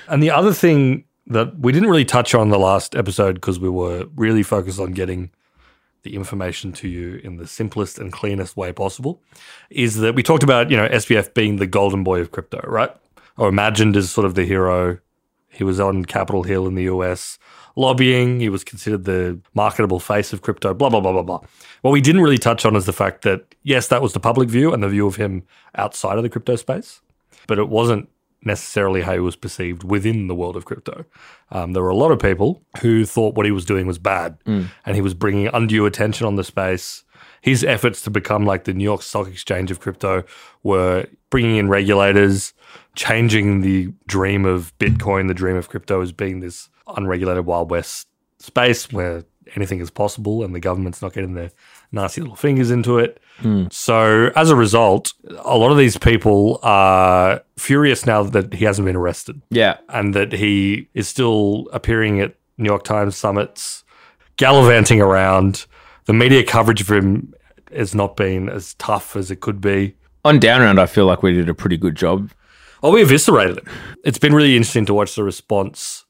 And 0.08 0.22
the 0.22 0.32
other 0.32 0.54
thing 0.54 1.06
that 1.28 1.58
we 1.60 1.72
didn't 1.72 1.90
really 1.90 2.06
touch 2.06 2.36
on 2.36 2.50
the 2.50 2.60
last 2.60 2.96
episode 2.96 3.36
because 3.36 3.60
we 3.60 3.70
were 3.70 4.08
really 4.16 4.44
focused 4.44 4.80
on 4.80 4.92
getting 4.92 5.32
the 6.04 6.16
information 6.16 6.72
to 6.72 6.88
you 6.88 7.20
in 7.24 7.38
the 7.38 7.48
simplest 7.48 7.98
and 7.98 8.14
cleanest 8.14 8.56
way 8.56 8.72
possible 8.72 9.22
is 9.72 9.98
that 9.98 10.14
we 10.14 10.22
talked 10.22 10.44
about, 10.44 10.70
you 10.70 10.78
know, 10.78 10.88
SBF 10.88 11.34
being 11.34 11.56
the 11.56 11.66
golden 11.66 12.04
boy 12.04 12.22
of 12.22 12.32
crypto, 12.32 12.62
right? 12.64 12.92
Or 13.38 13.50
imagined 13.50 13.98
as 13.98 14.12
sort 14.12 14.26
of 14.26 14.36
the 14.36 14.46
hero. 14.46 15.00
He 15.50 15.64
was 15.64 15.80
on 15.80 16.06
Capitol 16.06 16.44
Hill 16.44 16.68
in 16.68 16.76
the 16.76 16.84
US 16.84 17.40
lobbying. 17.76 18.40
He 18.40 18.50
was 18.50 18.64
considered 18.64 19.06
the 19.06 19.40
marketable 19.54 20.00
face 20.00 20.34
of 20.34 20.42
crypto, 20.42 20.74
blah, 20.74 20.90
blah, 20.90 21.00
blah, 21.00 21.12
blah, 21.12 21.24
blah. 21.24 21.40
What 21.82 21.92
we 21.92 22.02
didn't 22.02 22.22
really 22.22 22.38
touch 22.38 22.66
on 22.66 22.76
is 22.76 22.86
the 22.86 22.94
fact 22.94 23.24
that, 23.24 23.56
yes, 23.64 23.88
that 23.90 24.02
was 24.02 24.14
the 24.14 24.20
public 24.20 24.50
view 24.50 24.74
and 24.74 24.82
the 24.82 24.90
view 24.90 25.08
of 25.08 25.18
him 25.18 25.44
outside 25.76 26.18
of 26.18 26.24
the 26.24 26.30
crypto 26.30 26.56
space, 26.56 27.02
but 27.48 27.60
it 27.60 27.70
wasn't 27.70 28.10
necessarily 28.46 29.02
how 29.02 29.14
he 29.14 29.20
was 29.20 29.36
perceived 29.36 29.84
within 29.84 30.28
the 30.28 30.36
world 30.36 30.56
of 30.56 30.66
crypto. 30.66 31.04
Um, 31.52 31.74
there 31.74 31.82
were 31.82 31.90
a 31.90 31.96
lot 31.96 32.12
of 32.12 32.20
people 32.20 32.62
who 32.82 33.04
thought 33.04 33.36
what 33.36 33.46
he 33.46 33.52
was 33.52 33.66
doing 33.66 33.88
was 33.88 33.98
bad 33.98 34.38
and 34.86 34.96
he 34.96 35.02
was 35.02 35.16
bringing 35.16 35.48
undue 35.48 35.86
attention 35.88 36.28
on 36.28 36.36
the 36.36 36.44
space. 36.44 37.04
His 37.42 37.64
efforts 37.64 38.02
to 38.04 38.12
become 38.12 38.46
like 38.46 38.66
the 38.66 38.74
New 38.74 38.84
York 38.84 39.02
Stock 39.02 39.28
Exchange 39.28 39.72
of 39.72 39.80
crypto 39.80 40.24
were 40.64 41.08
bringing 41.32 41.58
in 41.58 41.70
regulators, 41.70 42.54
changing 42.96 43.62
the 43.62 43.92
dream 44.08 44.46
of 44.46 44.78
Bitcoin, 44.78 45.28
the 45.28 45.34
dream 45.34 45.56
of 45.56 45.70
crypto 45.70 46.02
as 46.02 46.12
being 46.12 46.40
this 46.40 46.70
unregulated 46.96 47.46
Wild 47.46 47.72
West 47.72 48.08
space 48.40 48.92
where 48.92 49.24
anything 49.56 49.80
is 49.80 49.90
possible 49.92 50.44
and 50.44 50.54
the 50.56 50.60
government's 50.60 51.02
not 51.02 51.14
getting 51.14 51.34
their 51.36 51.52
nasty 51.92 52.20
little 52.22 52.36
fingers 52.36 52.72
into 52.72 52.98
it. 52.98 53.20
Hmm. 53.38 53.66
So 53.72 54.32
as 54.36 54.50
a 54.50 54.56
result, 54.56 55.14
a 55.44 55.58
lot 55.58 55.72
of 55.72 55.78
these 55.78 55.98
people 55.98 56.60
are 56.64 57.42
furious 57.58 58.06
now 58.06 58.24
that 58.24 58.54
he 58.54 58.66
hasn't 58.66 58.86
been 58.86 58.96
arrested 58.96 59.42
Yeah. 59.52 59.78
and 59.90 60.14
that 60.16 60.34
he 60.34 60.90
is 60.94 61.08
still 61.08 61.68
appearing 61.72 62.20
at 62.22 62.36
New 62.58 62.66
York 62.70 62.84
Times 62.84 63.16
summits, 63.16 63.84
gallivanting 64.38 65.02
around, 65.02 65.66
the 66.06 66.14
media 66.14 66.44
coverage 66.44 66.82
of 66.82 66.90
him 66.92 67.34
has 67.76 67.94
not 67.94 68.16
been 68.16 68.50
as 68.50 68.74
tough 68.76 69.16
as 69.16 69.30
it 69.32 69.42
could 69.42 69.60
be. 69.62 69.96
On 70.24 70.40
down 70.40 70.62
round, 70.62 70.80
I 70.80 70.86
feel 70.86 71.06
like 71.06 71.22
we 71.22 71.34
did 71.34 71.50
a 71.50 71.54
pretty 71.54 71.78
good 71.78 71.96
job. 71.96 72.32
Oh, 72.82 72.92
we 72.92 73.02
eviscerated 73.02 73.60
him. 73.60 73.66
It's 74.04 74.18
been 74.18 74.34
really 74.34 74.56
interesting 74.56 74.86
to 74.88 74.94
watch 74.94 75.16
the 75.16 75.24
response 75.24 76.05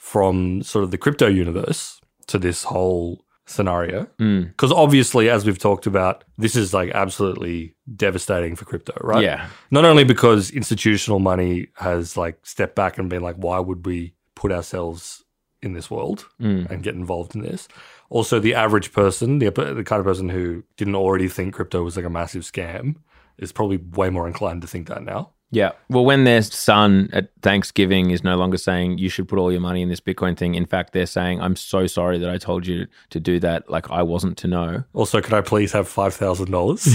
from 0.00 0.62
sort 0.62 0.82
of 0.82 0.90
the 0.90 0.96
crypto 0.96 1.28
universe 1.28 2.00
to 2.26 2.38
this 2.38 2.64
whole 2.64 3.22
scenario. 3.44 4.06
Mm. 4.18 4.48
Because 4.48 4.72
obviously, 4.72 5.28
as 5.28 5.44
we've 5.44 5.58
talked 5.58 5.86
about, 5.86 6.24
this 6.38 6.56
is 6.56 6.72
like 6.72 6.90
absolutely 6.92 7.76
devastating 7.94 8.56
for 8.56 8.64
crypto, 8.64 8.94
right? 9.02 9.22
Yeah. 9.22 9.48
Not 9.70 9.84
only 9.84 10.04
because 10.04 10.50
institutional 10.50 11.18
money 11.18 11.68
has 11.74 12.16
like 12.16 12.38
stepped 12.46 12.74
back 12.74 12.96
and 12.96 13.10
been 13.10 13.22
like, 13.22 13.36
why 13.36 13.58
would 13.58 13.84
we 13.84 14.14
put 14.34 14.52
ourselves 14.52 15.22
in 15.60 15.74
this 15.74 15.90
world 15.90 16.26
mm. 16.40 16.68
and 16.70 16.82
get 16.82 16.94
involved 16.94 17.34
in 17.34 17.42
this? 17.42 17.68
Also, 18.08 18.40
the 18.40 18.54
average 18.54 18.94
person, 18.94 19.38
the, 19.38 19.50
the 19.50 19.84
kind 19.84 20.00
of 20.00 20.06
person 20.06 20.30
who 20.30 20.64
didn't 20.78 20.96
already 20.96 21.28
think 21.28 21.54
crypto 21.54 21.82
was 21.84 21.94
like 21.94 22.06
a 22.06 22.10
massive 22.10 22.42
scam, 22.42 22.96
is 23.36 23.52
probably 23.52 23.76
way 23.76 24.08
more 24.08 24.26
inclined 24.26 24.62
to 24.62 24.66
think 24.66 24.88
that 24.88 25.02
now. 25.02 25.30
Yeah. 25.52 25.72
Well, 25.88 26.04
when 26.04 26.24
their 26.24 26.42
son 26.42 27.10
at 27.12 27.30
Thanksgiving 27.42 28.10
is 28.10 28.22
no 28.22 28.36
longer 28.36 28.56
saying 28.56 28.98
you 28.98 29.08
should 29.08 29.28
put 29.28 29.38
all 29.38 29.50
your 29.50 29.60
money 29.60 29.82
in 29.82 29.88
this 29.88 30.00
Bitcoin 30.00 30.36
thing, 30.36 30.54
in 30.54 30.64
fact, 30.64 30.92
they're 30.92 31.06
saying, 31.06 31.40
I'm 31.40 31.56
so 31.56 31.86
sorry 31.88 32.18
that 32.18 32.30
I 32.30 32.38
told 32.38 32.66
you 32.66 32.86
to 33.10 33.18
do 33.18 33.40
that. 33.40 33.68
Like, 33.68 33.90
I 33.90 34.02
wasn't 34.02 34.38
to 34.38 34.48
know. 34.48 34.84
Also, 34.94 35.20
could 35.20 35.34
I 35.34 35.40
please 35.40 35.72
have 35.72 35.88
five 35.88 36.14
thousand 36.14 36.52
dollars? 36.52 36.86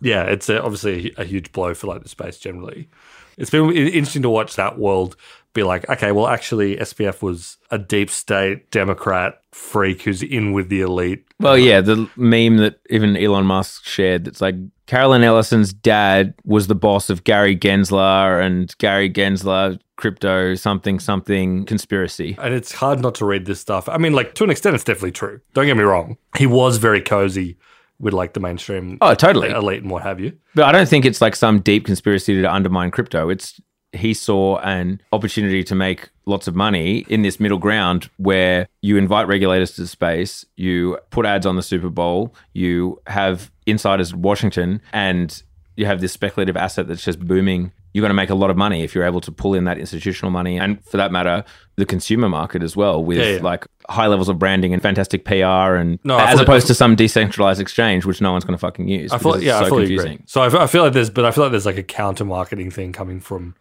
yeah, 0.00 0.22
it's 0.24 0.48
a, 0.48 0.60
obviously 0.60 1.14
a, 1.16 1.22
a 1.22 1.24
huge 1.24 1.52
blow 1.52 1.72
for 1.72 1.86
like 1.86 2.02
the 2.02 2.08
space 2.08 2.38
generally. 2.38 2.88
It's 3.36 3.50
been 3.50 3.70
interesting 3.72 4.22
to 4.22 4.30
watch 4.30 4.56
that 4.56 4.78
world 4.78 5.16
be 5.54 5.62
like, 5.62 5.88
okay, 5.88 6.12
well, 6.12 6.26
actually, 6.26 6.76
SBF 6.76 7.22
was 7.22 7.56
a 7.70 7.78
deep 7.78 8.10
state 8.10 8.70
Democrat 8.70 9.40
freak 9.52 10.02
who's 10.02 10.22
in 10.22 10.52
with 10.52 10.68
the 10.68 10.80
elite. 10.82 11.24
Well, 11.40 11.56
yeah, 11.56 11.80
the 11.80 12.08
meme 12.16 12.58
that 12.58 12.80
even 12.90 13.16
Elon 13.16 13.46
Musk 13.46 13.84
shared 13.84 14.24
that's 14.24 14.40
like 14.40 14.56
Carolyn 14.86 15.22
Ellison's 15.22 15.72
dad 15.72 16.34
was 16.44 16.66
the 16.66 16.74
boss 16.74 17.08
of 17.08 17.24
Gary 17.24 17.56
Gensler 17.56 18.44
and 18.44 18.76
Gary 18.78 19.08
Gensler 19.08 19.78
crypto 19.96 20.54
something 20.56 20.98
something 20.98 21.64
conspiracy. 21.66 22.36
And 22.40 22.52
it's 22.52 22.72
hard 22.72 23.00
not 23.00 23.14
to 23.16 23.24
read 23.24 23.46
this 23.46 23.60
stuff. 23.60 23.88
I 23.88 23.96
mean, 23.96 24.12
like 24.12 24.34
to 24.34 24.44
an 24.44 24.50
extent, 24.50 24.74
it's 24.74 24.84
definitely 24.84 25.12
true. 25.12 25.40
Don't 25.54 25.66
get 25.66 25.76
me 25.76 25.84
wrong. 25.84 26.18
He 26.36 26.46
was 26.46 26.78
very 26.78 27.00
cozy 27.00 27.56
with 28.00 28.12
like 28.12 28.32
the 28.34 28.40
mainstream 28.40 28.98
Oh, 29.00 29.14
totally. 29.14 29.50
elite 29.50 29.82
and 29.82 29.90
what 29.90 30.02
have 30.02 30.18
you. 30.18 30.32
But 30.54 30.64
I 30.64 30.72
don't 30.72 30.88
think 30.88 31.04
it's 31.04 31.20
like 31.20 31.36
some 31.36 31.60
deep 31.60 31.86
conspiracy 31.86 32.40
to 32.42 32.52
undermine 32.52 32.90
crypto. 32.90 33.28
It's 33.30 33.60
he 33.94 34.12
saw 34.14 34.58
an 34.58 35.00
opportunity 35.12 35.62
to 35.64 35.74
make 35.74 36.10
lots 36.26 36.48
of 36.48 36.54
money 36.54 37.04
in 37.08 37.22
this 37.22 37.38
middle 37.38 37.58
ground 37.58 38.10
where 38.16 38.66
you 38.82 38.96
invite 38.96 39.28
regulators 39.28 39.72
to 39.72 39.82
the 39.82 39.86
space, 39.86 40.44
you 40.56 40.98
put 41.10 41.26
ads 41.26 41.46
on 41.46 41.56
the 41.56 41.62
Super 41.62 41.90
Bowl, 41.90 42.34
you 42.54 43.00
have 43.06 43.50
insiders 43.66 44.12
at 44.12 44.18
Washington, 44.18 44.80
and 44.92 45.42
you 45.76 45.86
have 45.86 46.00
this 46.00 46.12
speculative 46.12 46.56
asset 46.56 46.88
that's 46.88 47.04
just 47.04 47.20
booming. 47.20 47.72
You're 47.92 48.02
going 48.02 48.10
to 48.10 48.14
make 48.14 48.30
a 48.30 48.34
lot 48.34 48.50
of 48.50 48.56
money 48.56 48.82
if 48.82 48.92
you're 48.94 49.04
able 49.04 49.20
to 49.20 49.30
pull 49.30 49.54
in 49.54 49.64
that 49.64 49.78
institutional 49.78 50.32
money, 50.32 50.58
and 50.58 50.84
for 50.84 50.96
that 50.96 51.12
matter, 51.12 51.44
the 51.76 51.84
consumer 51.86 52.28
market 52.28 52.62
as 52.64 52.74
well, 52.76 53.04
with 53.04 53.18
Yeah, 53.18 53.36
yeah. 53.36 53.42
like 53.42 53.66
high 53.88 54.08
levels 54.08 54.28
of 54.28 54.36
branding 54.38 54.72
and 54.72 54.82
fantastic 54.82 55.24
PR, 55.24 55.76
and 55.76 55.98
No, 56.02 56.18
as 56.18 56.40
opposed 56.40 56.66
to 56.68 56.74
some 56.74 56.96
decentralized 56.96 57.60
exchange, 57.60 58.04
which 58.04 58.20
no 58.20 58.32
one's 58.32 58.42
going 58.44 58.54
to 58.54 58.58
fucking 58.58 58.88
use. 58.88 59.12
I 59.12 59.18
feel 59.18 59.40
yeah, 59.40 59.58
it's 59.58 59.60
I 59.60 59.64
so 59.64 59.68
fully 59.68 59.82
confusing. 59.82 60.12
agree. 60.14 60.24
So 60.26 60.42
I 60.42 60.66
feel 60.66 60.82
like 60.82 60.92
there's, 60.92 61.10
but 61.10 61.24
I 61.24 61.30
feel 61.30 61.44
like 61.44 61.52
there's 61.52 61.66
like 61.66 61.78
a 61.78 61.84
counter 61.84 62.24
marketing 62.24 62.70
thing 62.72 62.92
coming 62.92 63.20
from 63.20 63.54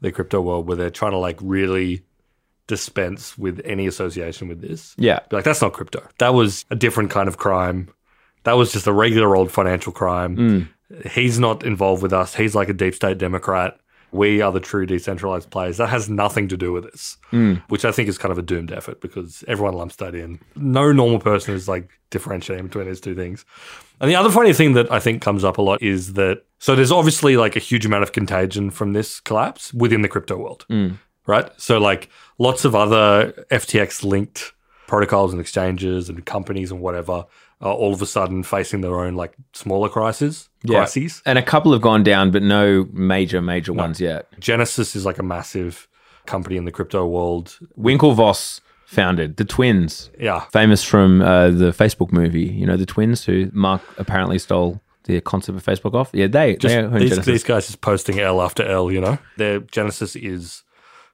the 0.00 0.12
crypto 0.12 0.40
world 0.40 0.66
where 0.66 0.76
they're 0.76 0.90
trying 0.90 1.12
to 1.12 1.18
like 1.18 1.38
really 1.42 2.04
dispense 2.66 3.36
with 3.36 3.60
any 3.64 3.86
association 3.86 4.48
with 4.48 4.60
this. 4.60 4.94
Yeah. 4.96 5.20
Be 5.28 5.36
like 5.36 5.44
that's 5.44 5.60
not 5.60 5.72
crypto. 5.72 6.06
That 6.18 6.34
was 6.34 6.64
a 6.70 6.76
different 6.76 7.10
kind 7.10 7.28
of 7.28 7.36
crime. 7.36 7.88
That 8.44 8.52
was 8.52 8.72
just 8.72 8.86
a 8.86 8.92
regular 8.92 9.36
old 9.36 9.50
financial 9.50 9.92
crime. 9.92 10.36
Mm. 10.36 11.08
He's 11.10 11.38
not 11.38 11.64
involved 11.64 12.02
with 12.02 12.12
us. 12.12 12.34
He's 12.34 12.54
like 12.54 12.68
a 12.68 12.72
deep 12.72 12.94
state 12.94 13.18
Democrat. 13.18 13.78
We 14.12 14.40
are 14.40 14.52
the 14.52 14.60
true 14.60 14.86
decentralized 14.86 15.50
players. 15.50 15.76
That 15.76 15.88
has 15.88 16.08
nothing 16.08 16.48
to 16.48 16.56
do 16.56 16.72
with 16.72 16.84
this, 16.84 17.16
hmm. 17.30 17.54
which 17.68 17.84
I 17.84 17.92
think 17.92 18.08
is 18.08 18.18
kind 18.18 18.32
of 18.32 18.38
a 18.38 18.42
doomed 18.42 18.72
effort 18.72 19.00
because 19.00 19.44
everyone 19.46 19.74
lumps 19.74 19.96
that 19.96 20.14
in. 20.14 20.40
No 20.56 20.92
normal 20.92 21.20
person 21.20 21.54
is 21.54 21.68
like 21.68 21.90
differentiating 22.10 22.66
between 22.66 22.86
these 22.86 23.00
two 23.00 23.14
things. 23.14 23.44
And 24.00 24.10
the 24.10 24.16
other 24.16 24.30
funny 24.30 24.52
thing 24.52 24.72
that 24.74 24.90
I 24.90 24.98
think 24.98 25.22
comes 25.22 25.44
up 25.44 25.58
a 25.58 25.62
lot 25.62 25.82
is 25.82 26.14
that 26.14 26.44
so 26.58 26.74
there's 26.74 26.92
obviously 26.92 27.36
like 27.36 27.56
a 27.56 27.60
huge 27.60 27.86
amount 27.86 28.02
of 28.02 28.12
contagion 28.12 28.70
from 28.70 28.92
this 28.92 29.20
collapse 29.20 29.72
within 29.72 30.02
the 30.02 30.08
crypto 30.08 30.36
world, 30.36 30.64
hmm. 30.68 30.90
right? 31.26 31.48
So 31.60 31.78
like 31.78 32.08
lots 32.38 32.64
of 32.64 32.74
other 32.74 33.32
FTX 33.50 34.04
linked 34.04 34.52
protocols 34.90 35.32
and 35.32 35.40
exchanges 35.40 36.08
and 36.08 36.26
companies 36.26 36.72
and 36.72 36.80
whatever 36.80 37.24
are 37.60 37.72
all 37.72 37.94
of 37.94 38.02
a 38.02 38.06
sudden 38.06 38.42
facing 38.42 38.80
their 38.80 38.98
own 38.98 39.14
like 39.14 39.34
smaller 39.52 39.88
crises, 39.88 40.48
crises. 40.66 41.22
And 41.24 41.38
a 41.38 41.42
couple 41.42 41.72
have 41.72 41.80
gone 41.80 42.02
down, 42.02 42.32
but 42.32 42.42
no 42.42 42.88
major, 42.92 43.40
major 43.40 43.72
ones 43.72 44.00
yet. 44.00 44.26
Genesis 44.40 44.96
is 44.96 45.06
like 45.06 45.18
a 45.18 45.22
massive 45.22 45.86
company 46.26 46.56
in 46.56 46.64
the 46.64 46.72
crypto 46.72 47.06
world. 47.06 47.56
Winklevoss 47.78 48.60
founded 48.84 49.36
the 49.36 49.44
twins, 49.44 50.10
Yeah. 50.18 50.40
famous 50.52 50.82
from 50.82 51.22
uh, 51.22 51.50
the 51.50 51.70
Facebook 51.70 52.10
movie. 52.12 52.48
You 52.48 52.66
know, 52.66 52.76
the 52.76 52.86
twins 52.86 53.24
who 53.24 53.48
Mark 53.52 53.82
apparently 53.96 54.40
stole 54.40 54.80
the 55.04 55.20
concept 55.20 55.56
of 55.56 55.64
Facebook 55.64 55.94
off. 55.94 56.10
Yeah, 56.12 56.26
they. 56.26 56.56
Just 56.56 56.74
they 56.92 56.98
these, 56.98 57.24
these 57.24 57.44
guys 57.44 57.66
just 57.66 57.80
posting 57.80 58.18
L 58.18 58.42
after 58.42 58.64
L, 58.64 58.90
you 58.90 59.00
know? 59.00 59.18
Their 59.36 59.60
Genesis 59.60 60.16
is 60.16 60.64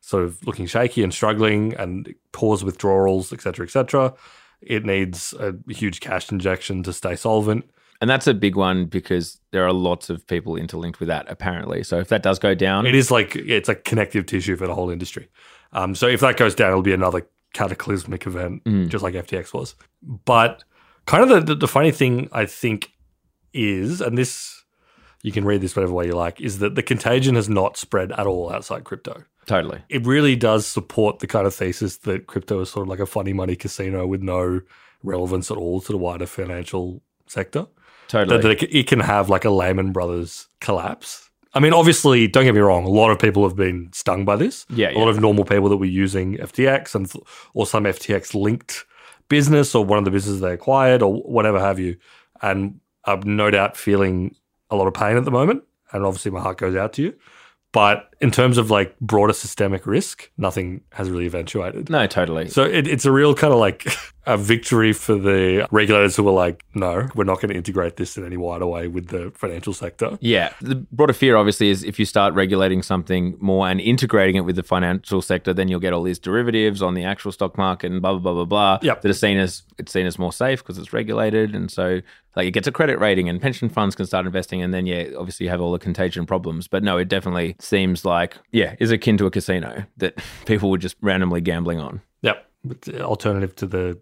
sort 0.07 0.23
of 0.23 0.39
looking 0.47 0.67
shaky 0.67 1.03
and 1.03 1.13
struggling 1.13 1.75
and 1.75 2.15
pause 2.31 2.63
withdrawals, 2.63 3.33
et 3.33 3.41
cetera, 3.41 3.67
et 3.67 3.71
cetera. 3.71 4.15
It 4.61 4.85
needs 4.85 5.35
a 5.39 5.53
huge 5.69 5.99
cash 6.01 6.31
injection 6.31 6.83
to 6.85 6.93
stay 6.93 7.17
solvent. 7.17 7.65
and 8.01 8.09
that's 8.09 8.27
a 8.29 8.35
big 8.35 8.57
one 8.57 8.87
because 8.87 9.41
there 9.53 9.65
are 9.67 9.73
lots 9.73 10.09
of 10.11 10.25
people 10.27 10.55
interlinked 10.57 11.01
with 11.01 11.09
that 11.09 11.25
apparently. 11.29 11.83
So 11.83 11.99
if 11.99 12.09
that 12.09 12.23
does 12.23 12.39
go 12.39 12.55
down, 12.55 12.87
It 12.87 12.95
is 12.95 13.11
like 13.11 13.35
it's 13.37 13.69
like 13.69 13.83
connective 13.85 14.27
tissue 14.27 14.55
for 14.57 14.67
the 14.67 14.75
whole 14.75 14.91
industry. 14.91 15.29
Um, 15.73 15.95
so 15.95 16.07
if 16.07 16.21
that 16.21 16.37
goes 16.37 16.55
down, 16.55 16.71
it'll 16.71 16.83
be 16.83 16.93
another 16.95 17.27
cataclysmic 17.53 18.27
event, 18.27 18.63
just 18.89 19.03
like 19.03 19.15
FTX 19.15 19.53
was. 19.55 19.75
But 20.03 20.63
kind 21.07 21.23
of 21.25 21.29
the, 21.31 21.41
the, 21.41 21.55
the 21.55 21.69
funny 21.69 21.91
thing 21.91 22.29
I 22.33 22.45
think 22.47 22.93
is, 23.53 24.01
and 24.01 24.17
this 24.17 24.63
you 25.23 25.33
can 25.33 25.45
read 25.45 25.61
this 25.63 25.75
whatever 25.75 25.93
way 25.93 26.07
you 26.07 26.13
like, 26.15 26.41
is 26.41 26.59
that 26.61 26.75
the 26.77 26.83
contagion 26.83 27.35
has 27.35 27.49
not 27.49 27.77
spread 27.77 28.13
at 28.13 28.27
all 28.27 28.53
outside 28.53 28.85
crypto. 28.85 29.25
Totally. 29.47 29.83
It 29.89 30.05
really 30.07 30.37
does 30.37 30.67
support 30.67 31.21
the 31.21 31.27
kind 31.27 31.47
of 31.47 31.55
thesis 31.55 31.99
that 31.99 32.27
crypto 32.27 32.61
is 32.61 32.71
sort 32.71 32.83
of 32.83 32.89
like 32.89 33.01
a 33.01 33.07
funny 33.07 33.33
money 33.33 33.57
casino 33.57 34.07
with 34.07 34.23
no 34.23 34.61
relevance 35.03 35.51
at 35.51 35.57
all 35.57 35.81
to 35.81 35.93
the 35.93 35.99
wider 35.99 36.27
financial 36.27 37.03
sector 37.27 37.67
Totally. 38.09 38.37
that, 38.37 38.49
that 38.49 38.63
it, 38.63 38.75
it 38.75 38.87
can 38.87 39.01
have 39.01 39.29
like 39.29 39.45
a 39.45 39.51
Lehman 39.51 39.93
Brothers 39.93 40.49
collapse. 40.61 41.31
I 41.55 41.61
mean, 41.61 41.73
obviously, 41.73 42.29
don't 42.29 42.45
get 42.45 42.55
me 42.55 42.61
wrong. 42.61 42.85
A 42.85 42.91
lot 42.91 43.11
of 43.11 43.19
people 43.19 43.43
have 43.49 43.57
been 43.57 43.91
stung 43.93 44.25
by 44.25 44.37
this. 44.37 44.67
Yeah, 44.69 44.91
a 44.91 44.99
lot 44.99 45.09
of 45.09 45.21
normal 45.21 45.45
people 45.45 45.71
that 45.71 45.79
were 45.79 45.87
using 45.87 46.37
FTX 46.37 46.95
and 46.95 47.11
or 47.55 47.67
some 47.67 47.85
FTX 47.85 48.35
linked 48.35 48.85
business 49.29 49.75
or 49.75 49.85
one 49.85 49.99
of 49.99 50.05
the 50.05 50.11
businesses 50.11 50.41
they 50.41 50.53
acquired 50.53 51.03
or 51.03 51.23
whatever 51.23 51.59
have 51.59 51.79
you, 51.79 51.97
and 52.43 52.79
I'm 53.07 53.37
no 53.37 53.51
doubt 53.51 53.77
feeling 53.77 54.37
a 54.71 54.77
lot 54.77 54.87
of 54.87 54.95
pain 54.95 55.17
at 55.17 55.25
the 55.25 55.31
moment. 55.31 55.63
And 55.93 56.05
obviously, 56.05 56.31
my 56.31 56.41
heart 56.41 56.59
goes 56.59 56.77
out 56.77 56.93
to 56.95 57.03
you. 57.03 57.15
But 57.73 58.15
in 58.21 58.31
terms 58.31 58.59
of 58.59 58.71
like 58.71 58.99
broader 59.01 59.33
systemic 59.33 59.87
risk, 59.87 60.31
nothing 60.39 60.81
has 60.93 61.11
really 61.11 61.27
eventuated. 61.27 61.91
no, 61.91 62.07
totally. 62.07 62.49
So 62.49 62.65
it, 62.65 62.87
it's 62.87 63.05
a 63.05 63.13
real 63.13 63.35
kind 63.35 63.53
of 63.53 63.59
like 63.59 63.87
a 64.27 64.37
victory 64.37 64.93
for 64.93 65.15
the 65.15 65.69
regulators 65.71 66.17
who 66.17 66.25
were 66.25 66.33
like, 66.33 66.65
no, 66.75 67.09
we're 67.15 67.25
not 67.25 67.41
going 67.41 67.51
to 67.51 67.55
integrate 67.55 67.97
this 67.97 68.17
in 68.17 68.27
any 68.27 68.37
wider 68.37 68.67
way 68.67 68.89
with 68.89 69.09
the 69.09 69.31
financial 69.37 69.73
sector. 69.73 70.19
Yeah. 70.21 70.53
The 70.61 70.75
broader 70.75 71.13
fear, 71.13 71.37
obviously, 71.37 71.69
is 71.69 71.85
if 71.85 71.99
you 71.99 72.05
start 72.05 72.35
regulating 72.35 72.83
something 72.83 73.37
more 73.39 73.69
and 73.69 73.81
integrating 73.81 74.37
it 74.37 74.41
with 74.41 74.57
the 74.57 74.65
financial 74.65 75.23
sector, 75.23 75.55
then 75.55 75.69
you'll 75.69 75.81
get 75.81 75.93
all 75.93 76.03
these 76.03 76.19
derivatives 76.19 76.83
on 76.83 76.95
the 76.95 77.05
actual 77.05 77.31
stock 77.31 77.57
market 77.57 77.93
and 77.93 78.03
blah, 78.03 78.13
blah, 78.13 78.21
blah, 78.21 78.33
blah, 78.33 78.45
blah. 78.45 78.79
Yep. 78.83 79.03
That 79.03 79.11
are 79.11 79.15
seen 79.15 79.39
as, 79.39 79.63
it's 79.79 79.93
seen 79.93 80.07
as 80.07 80.19
more 80.19 80.33
safe 80.33 80.59
because 80.59 80.79
it's 80.79 80.93
regulated. 80.93 81.55
And 81.55 81.71
so, 81.71 82.01
like, 82.35 82.49
it 82.49 82.51
gets 82.51 82.67
a 82.67 82.73
credit 82.73 82.99
rating 82.99 83.29
and 83.29 83.41
pension 83.41 83.69
funds 83.69 83.95
can 83.95 84.07
start 84.07 84.27
investing. 84.27 84.61
And 84.61 84.75
then, 84.75 84.87
yeah, 84.87 85.11
obviously, 85.17 85.45
you 85.45 85.51
have 85.51 85.61
all 85.61 85.73
the 85.73 85.79
contagion 85.79 86.27
problems. 86.27 86.67
But 86.67 86.83
no, 86.83 86.99
it 86.99 87.09
definitely 87.09 87.55
seems 87.61 88.05
like, 88.07 88.39
yeah, 88.53 88.75
is 88.79 88.91
akin 88.91 89.19
to 89.19 89.27
a 89.27 89.31
casino 89.31 89.85
that 89.99 90.19
people 90.47 90.71
were 90.71 90.79
just 90.79 90.97
randomly 91.03 91.41
gambling 91.41 91.81
on. 91.81 92.01
Yep. 92.23 92.47
Alternative 93.01 93.55
to 93.57 93.67
the 93.67 94.01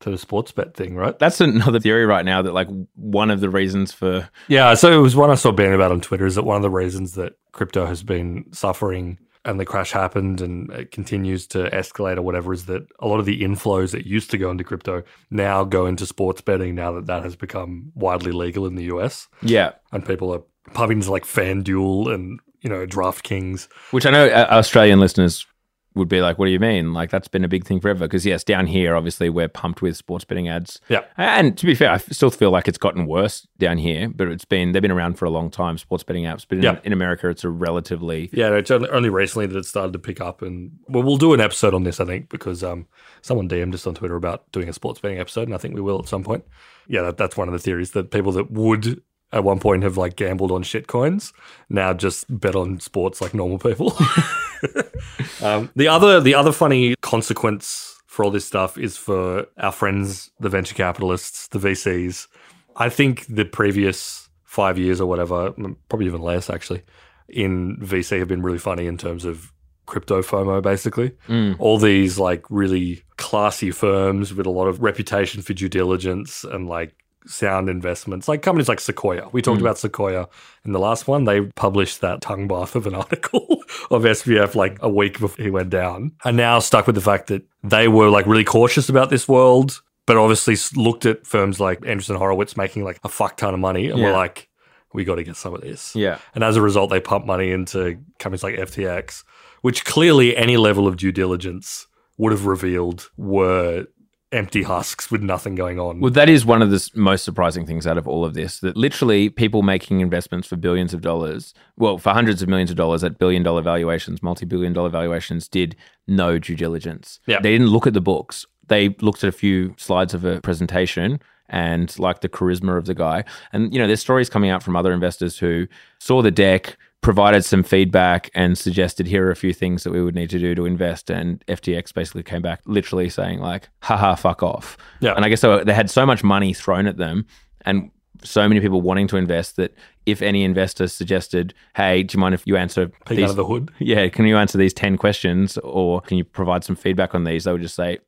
to 0.00 0.10
the 0.10 0.18
sports 0.18 0.52
bet 0.52 0.74
thing, 0.74 0.94
right? 0.94 1.18
That's 1.18 1.40
another 1.40 1.80
theory 1.80 2.04
right 2.04 2.24
now 2.24 2.42
that, 2.42 2.52
like, 2.52 2.68
one 2.96 3.30
of 3.30 3.40
the 3.40 3.48
reasons 3.48 3.92
for, 3.92 4.28
Yeah. 4.46 4.74
So 4.74 4.92
it 4.92 5.00
was 5.00 5.16
one 5.16 5.30
I 5.30 5.36
saw 5.36 5.52
banning 5.52 5.74
about 5.74 5.90
on 5.90 6.02
Twitter. 6.02 6.26
Is 6.26 6.34
that 6.34 6.42
one 6.42 6.56
of 6.56 6.62
the 6.62 6.68
reasons 6.68 7.14
that 7.14 7.32
crypto 7.52 7.86
has 7.86 8.02
been 8.02 8.44
suffering 8.52 9.18
and 9.46 9.58
the 9.58 9.64
crash 9.64 9.92
happened 9.92 10.40
and 10.40 10.70
it 10.72 10.90
continues 10.90 11.46
to 11.46 11.70
escalate 11.70 12.18
or 12.18 12.22
whatever 12.22 12.52
is 12.52 12.66
that 12.66 12.82
a 12.98 13.06
lot 13.06 13.20
of 13.20 13.26
the 13.26 13.42
inflows 13.42 13.92
that 13.92 14.04
used 14.04 14.30
to 14.32 14.38
go 14.38 14.50
into 14.50 14.64
crypto 14.64 15.02
now 15.30 15.62
go 15.64 15.86
into 15.86 16.04
sports 16.04 16.40
betting 16.40 16.74
now 16.74 16.92
that 16.92 17.06
that 17.06 17.22
has 17.22 17.36
become 17.36 17.92
widely 17.94 18.32
legal 18.32 18.66
in 18.66 18.74
the 18.74 18.84
US. 18.84 19.28
yeah, 19.42 19.70
and 19.92 20.04
people 20.04 20.34
are 20.34 20.42
pumping 20.74 20.98
into 20.98 21.12
like 21.12 21.24
FanDuel 21.24 22.12
and 22.12 22.40
you 22.62 22.70
know 22.70 22.86
DraftKings. 22.86 23.68
which 23.90 24.06
I 24.06 24.10
know 24.10 24.26
uh, 24.28 24.46
Australian 24.50 25.00
listeners 25.00 25.46
would 25.94 26.08
be 26.08 26.20
like, 26.20 26.38
"What 26.38 26.44
do 26.44 26.52
you 26.52 26.60
mean? 26.60 26.92
Like 26.92 27.08
that's 27.10 27.26
been 27.26 27.42
a 27.42 27.48
big 27.48 27.64
thing 27.64 27.80
forever?" 27.80 28.00
Because 28.06 28.26
yes, 28.26 28.44
down 28.44 28.66
here, 28.66 28.94
obviously, 28.94 29.30
we're 29.30 29.48
pumped 29.48 29.80
with 29.80 29.96
sports 29.96 30.26
betting 30.26 30.46
ads. 30.46 30.78
Yeah. 30.90 31.04
and 31.16 31.56
to 31.56 31.64
be 31.64 31.74
fair, 31.74 31.90
I 31.90 31.96
still 31.96 32.30
feel 32.30 32.50
like 32.50 32.68
it's 32.68 32.76
gotten 32.76 33.06
worse 33.06 33.46
down 33.56 33.78
here, 33.78 34.10
but 34.10 34.28
it's 34.28 34.44
been 34.44 34.72
they've 34.72 34.82
been 34.82 34.90
around 34.90 35.14
for 35.18 35.24
a 35.24 35.30
long 35.30 35.50
time, 35.50 35.78
sports 35.78 36.04
betting 36.04 36.24
apps. 36.24 36.44
But 36.46 36.58
in, 36.58 36.64
Yeah. 36.64 36.80
in 36.84 36.92
America, 36.92 37.30
it's 37.30 37.44
a 37.44 37.48
relatively 37.48 38.28
Yeah, 38.32 38.50
it's 38.56 38.70
only, 38.70 38.90
only 38.90 39.08
recently 39.08 39.46
that 39.46 39.56
it 39.56 39.64
started 39.64 39.94
to 39.94 39.98
pick 39.98 40.20
up, 40.20 40.42
and 40.42 40.72
well, 40.86 41.02
we'll 41.02 41.16
do 41.16 41.32
an 41.32 41.40
episode 41.40 41.72
on 41.72 41.84
this, 41.84 41.98
I 41.98 42.04
think, 42.04 42.28
because 42.28 42.62
um, 42.62 42.86
someone 43.22 43.48
DM'd 43.48 43.74
us 43.74 43.86
on 43.86 43.94
Twitter 43.94 44.16
about 44.16 44.52
doing 44.52 44.68
a 44.68 44.74
sports 44.74 45.00
betting 45.00 45.18
episode, 45.18 45.48
and 45.48 45.54
I 45.54 45.58
think 45.58 45.74
we 45.74 45.80
will 45.80 45.98
at 46.00 46.08
some 46.08 46.22
point. 46.24 46.44
Yeah, 46.88 47.02
that, 47.02 47.16
that's 47.16 47.38
one 47.38 47.48
of 47.48 47.52
the 47.52 47.58
theories 47.58 47.92
that 47.92 48.10
people 48.10 48.32
that 48.32 48.50
would 48.50 49.00
at 49.32 49.44
one 49.44 49.58
point 49.58 49.82
have 49.82 49.96
like 49.96 50.16
gambled 50.16 50.52
on 50.52 50.62
shit 50.62 50.86
coins 50.86 51.32
now 51.68 51.92
just 51.92 52.24
bet 52.28 52.54
on 52.54 52.78
sports 52.80 53.20
like 53.20 53.34
normal 53.34 53.58
people. 53.58 53.92
um, 55.42 55.70
the 55.76 55.88
other 55.88 56.20
the 56.20 56.34
other 56.34 56.52
funny 56.52 56.94
consequence 57.02 57.96
for 58.06 58.24
all 58.24 58.30
this 58.30 58.46
stuff 58.46 58.78
is 58.78 58.96
for 58.96 59.46
our 59.58 59.72
friends, 59.72 60.30
the 60.40 60.48
venture 60.48 60.74
capitalists, 60.74 61.48
the 61.48 61.58
VCs. 61.58 62.28
I 62.76 62.88
think 62.88 63.26
the 63.26 63.44
previous 63.44 64.30
five 64.44 64.78
years 64.78 65.02
or 65.02 65.06
whatever, 65.06 65.52
probably 65.90 66.06
even 66.06 66.22
less 66.22 66.48
actually, 66.48 66.82
in 67.28 67.76
VC 67.76 68.18
have 68.18 68.28
been 68.28 68.40
really 68.40 68.58
funny 68.58 68.86
in 68.86 68.96
terms 68.96 69.26
of 69.26 69.52
crypto 69.84 70.22
FOMO, 70.22 70.62
basically. 70.62 71.12
All 71.58 71.78
these 71.78 72.18
like 72.18 72.44
really 72.48 73.02
classy 73.18 73.70
firms 73.70 74.32
with 74.32 74.46
a 74.46 74.50
lot 74.50 74.66
of 74.66 74.80
reputation 74.80 75.42
for 75.42 75.52
due 75.52 75.68
diligence 75.68 76.42
and 76.42 76.68
like 76.68 76.94
sound 77.26 77.68
investments, 77.68 78.28
like 78.28 78.42
companies 78.42 78.68
like 78.68 78.80
Sequoia. 78.80 79.28
We 79.32 79.42
talked 79.42 79.58
mm. 79.58 79.62
about 79.62 79.78
Sequoia 79.78 80.28
in 80.64 80.72
the 80.72 80.78
last 80.78 81.06
one. 81.08 81.24
They 81.24 81.42
published 81.42 82.00
that 82.00 82.20
tongue 82.20 82.48
bath 82.48 82.74
of 82.76 82.86
an 82.86 82.94
article 83.02 83.62
of 83.90 84.02
SBF 84.02 84.54
like 84.54 84.78
a 84.80 84.88
week 84.88 85.18
before 85.18 85.44
he 85.44 85.50
went 85.50 85.70
down. 85.70 86.12
And 86.24 86.36
now 86.36 86.58
stuck 86.58 86.86
with 86.86 86.94
the 86.94 87.00
fact 87.00 87.28
that 87.28 87.42
they 87.62 87.88
were 87.88 88.08
like 88.08 88.26
really 88.26 88.44
cautious 88.44 88.88
about 88.88 89.10
this 89.10 89.28
world, 89.28 89.82
but 90.06 90.16
obviously 90.16 90.56
looked 90.80 91.06
at 91.06 91.26
firms 91.26 91.60
like 91.60 91.80
Andreessen 91.80 92.16
Horowitz 92.16 92.56
making 92.56 92.84
like 92.84 92.98
a 93.04 93.08
fuck 93.08 93.36
ton 93.36 93.54
of 93.54 93.60
money 93.60 93.88
and 93.88 94.00
were 94.00 94.08
Yeah. 94.10 94.16
like, 94.16 94.48
we 94.92 95.04
got 95.04 95.16
to 95.16 95.24
get 95.24 95.36
some 95.36 95.52
of 95.54 95.60
this. 95.60 95.94
yeah. 95.94 96.18
And 96.34 96.42
as 96.42 96.56
a 96.56 96.62
result, 96.62 96.90
they 96.90 97.00
pump 97.00 97.26
money 97.26 97.50
into 97.50 97.98
companies 98.18 98.42
like 98.42 98.54
FTX, 98.54 99.24
which 99.60 99.84
clearly 99.84 100.36
any 100.36 100.56
level 100.56 100.86
of 100.86 100.96
due 100.96 101.12
diligence 101.12 101.86
would 102.18 102.32
have 102.32 102.46
revealed 102.46 103.10
were 103.18 103.86
empty 104.32 104.62
husks 104.62 105.10
with 105.10 105.22
nothing 105.22 105.54
going 105.54 105.78
on. 105.78 106.00
Well, 106.00 106.10
that 106.12 106.28
is 106.28 106.44
one 106.44 106.62
of 106.62 106.70
the 106.70 106.90
most 106.94 107.24
surprising 107.24 107.64
things 107.66 107.86
out 107.86 107.96
of 107.96 108.08
all 108.08 108.24
of 108.24 108.34
this. 108.34 108.60
That 108.60 108.76
literally 108.76 109.30
people 109.30 109.62
making 109.62 110.00
investments 110.00 110.48
for 110.48 110.56
billions 110.56 110.92
of 110.92 111.00
dollars, 111.00 111.54
well, 111.76 111.98
for 111.98 112.12
hundreds 112.12 112.42
of 112.42 112.48
millions 112.48 112.70
of 112.70 112.76
dollars 112.76 113.04
at 113.04 113.18
billion 113.18 113.42
dollar 113.42 113.62
valuations, 113.62 114.22
multi 114.22 114.44
billion 114.44 114.72
dollar 114.72 114.88
valuations, 114.88 115.48
did 115.48 115.76
no 116.06 116.38
due 116.38 116.56
diligence. 116.56 117.20
Yeah. 117.26 117.40
They 117.40 117.52
didn't 117.52 117.68
look 117.68 117.86
at 117.86 117.94
the 117.94 118.00
books. 118.00 118.46
They 118.68 118.90
looked 119.00 119.22
at 119.22 119.28
a 119.28 119.32
few 119.32 119.74
slides 119.78 120.12
of 120.12 120.24
a 120.24 120.40
presentation 120.40 121.20
and 121.48 121.96
like 121.98 122.20
the 122.20 122.28
charisma 122.28 122.76
of 122.76 122.86
the 122.86 122.94
guy. 122.94 123.24
And, 123.52 123.72
you 123.72 123.78
know, 123.78 123.86
there's 123.86 124.00
stories 124.00 124.28
coming 124.28 124.50
out 124.50 124.62
from 124.62 124.74
other 124.74 124.92
investors 124.92 125.38
who 125.38 125.68
saw 126.00 126.20
the 126.20 126.32
deck, 126.32 126.76
provided 127.06 127.44
some 127.44 127.62
feedback 127.62 128.28
and 128.34 128.58
suggested 128.58 129.06
here 129.06 129.24
are 129.28 129.30
a 129.30 129.36
few 129.36 129.52
things 129.52 129.84
that 129.84 129.92
we 129.92 130.02
would 130.02 130.16
need 130.16 130.28
to 130.28 130.40
do 130.40 130.56
to 130.56 130.66
invest 130.66 131.08
and 131.08 131.38
FTX 131.46 131.94
basically 131.94 132.24
came 132.24 132.42
back 132.42 132.60
literally 132.66 133.08
saying 133.08 133.38
like 133.38 133.68
haha 133.80 134.16
fuck 134.16 134.42
off 134.42 134.76
Yeah. 134.98 135.12
and 135.14 135.24
I 135.24 135.28
guess 135.28 135.40
so 135.40 135.62
they 135.62 135.72
had 135.72 135.88
so 135.88 136.04
much 136.04 136.24
money 136.24 136.52
thrown 136.52 136.88
at 136.88 136.96
them 136.96 137.24
and 137.64 137.92
so 138.26 138.48
many 138.48 138.60
people 138.60 138.80
wanting 138.80 139.08
to 139.08 139.16
invest 139.16 139.56
that 139.56 139.74
if 140.04 140.22
any 140.22 140.44
investor 140.44 140.86
suggested 140.88 141.54
hey 141.74 142.02
do 142.02 142.16
you 142.16 142.20
mind 142.20 142.34
if 142.34 142.46
you 142.46 142.56
answer 142.56 142.88
Peek 143.06 143.18
these 143.18 143.24
out 143.24 143.30
of 143.30 143.36
the 143.36 143.44
hood. 143.44 143.70
yeah 143.78 144.08
can 144.08 144.26
you 144.26 144.36
answer 144.36 144.58
these 144.58 144.74
10 144.74 144.96
questions 144.96 145.58
or 145.58 146.00
can 146.02 146.18
you 146.18 146.24
provide 146.24 146.64
some 146.64 146.76
feedback 146.76 147.14
on 147.14 147.24
these 147.24 147.44
they 147.44 147.52
would 147.52 147.62
just 147.62 147.74
say 147.74 147.98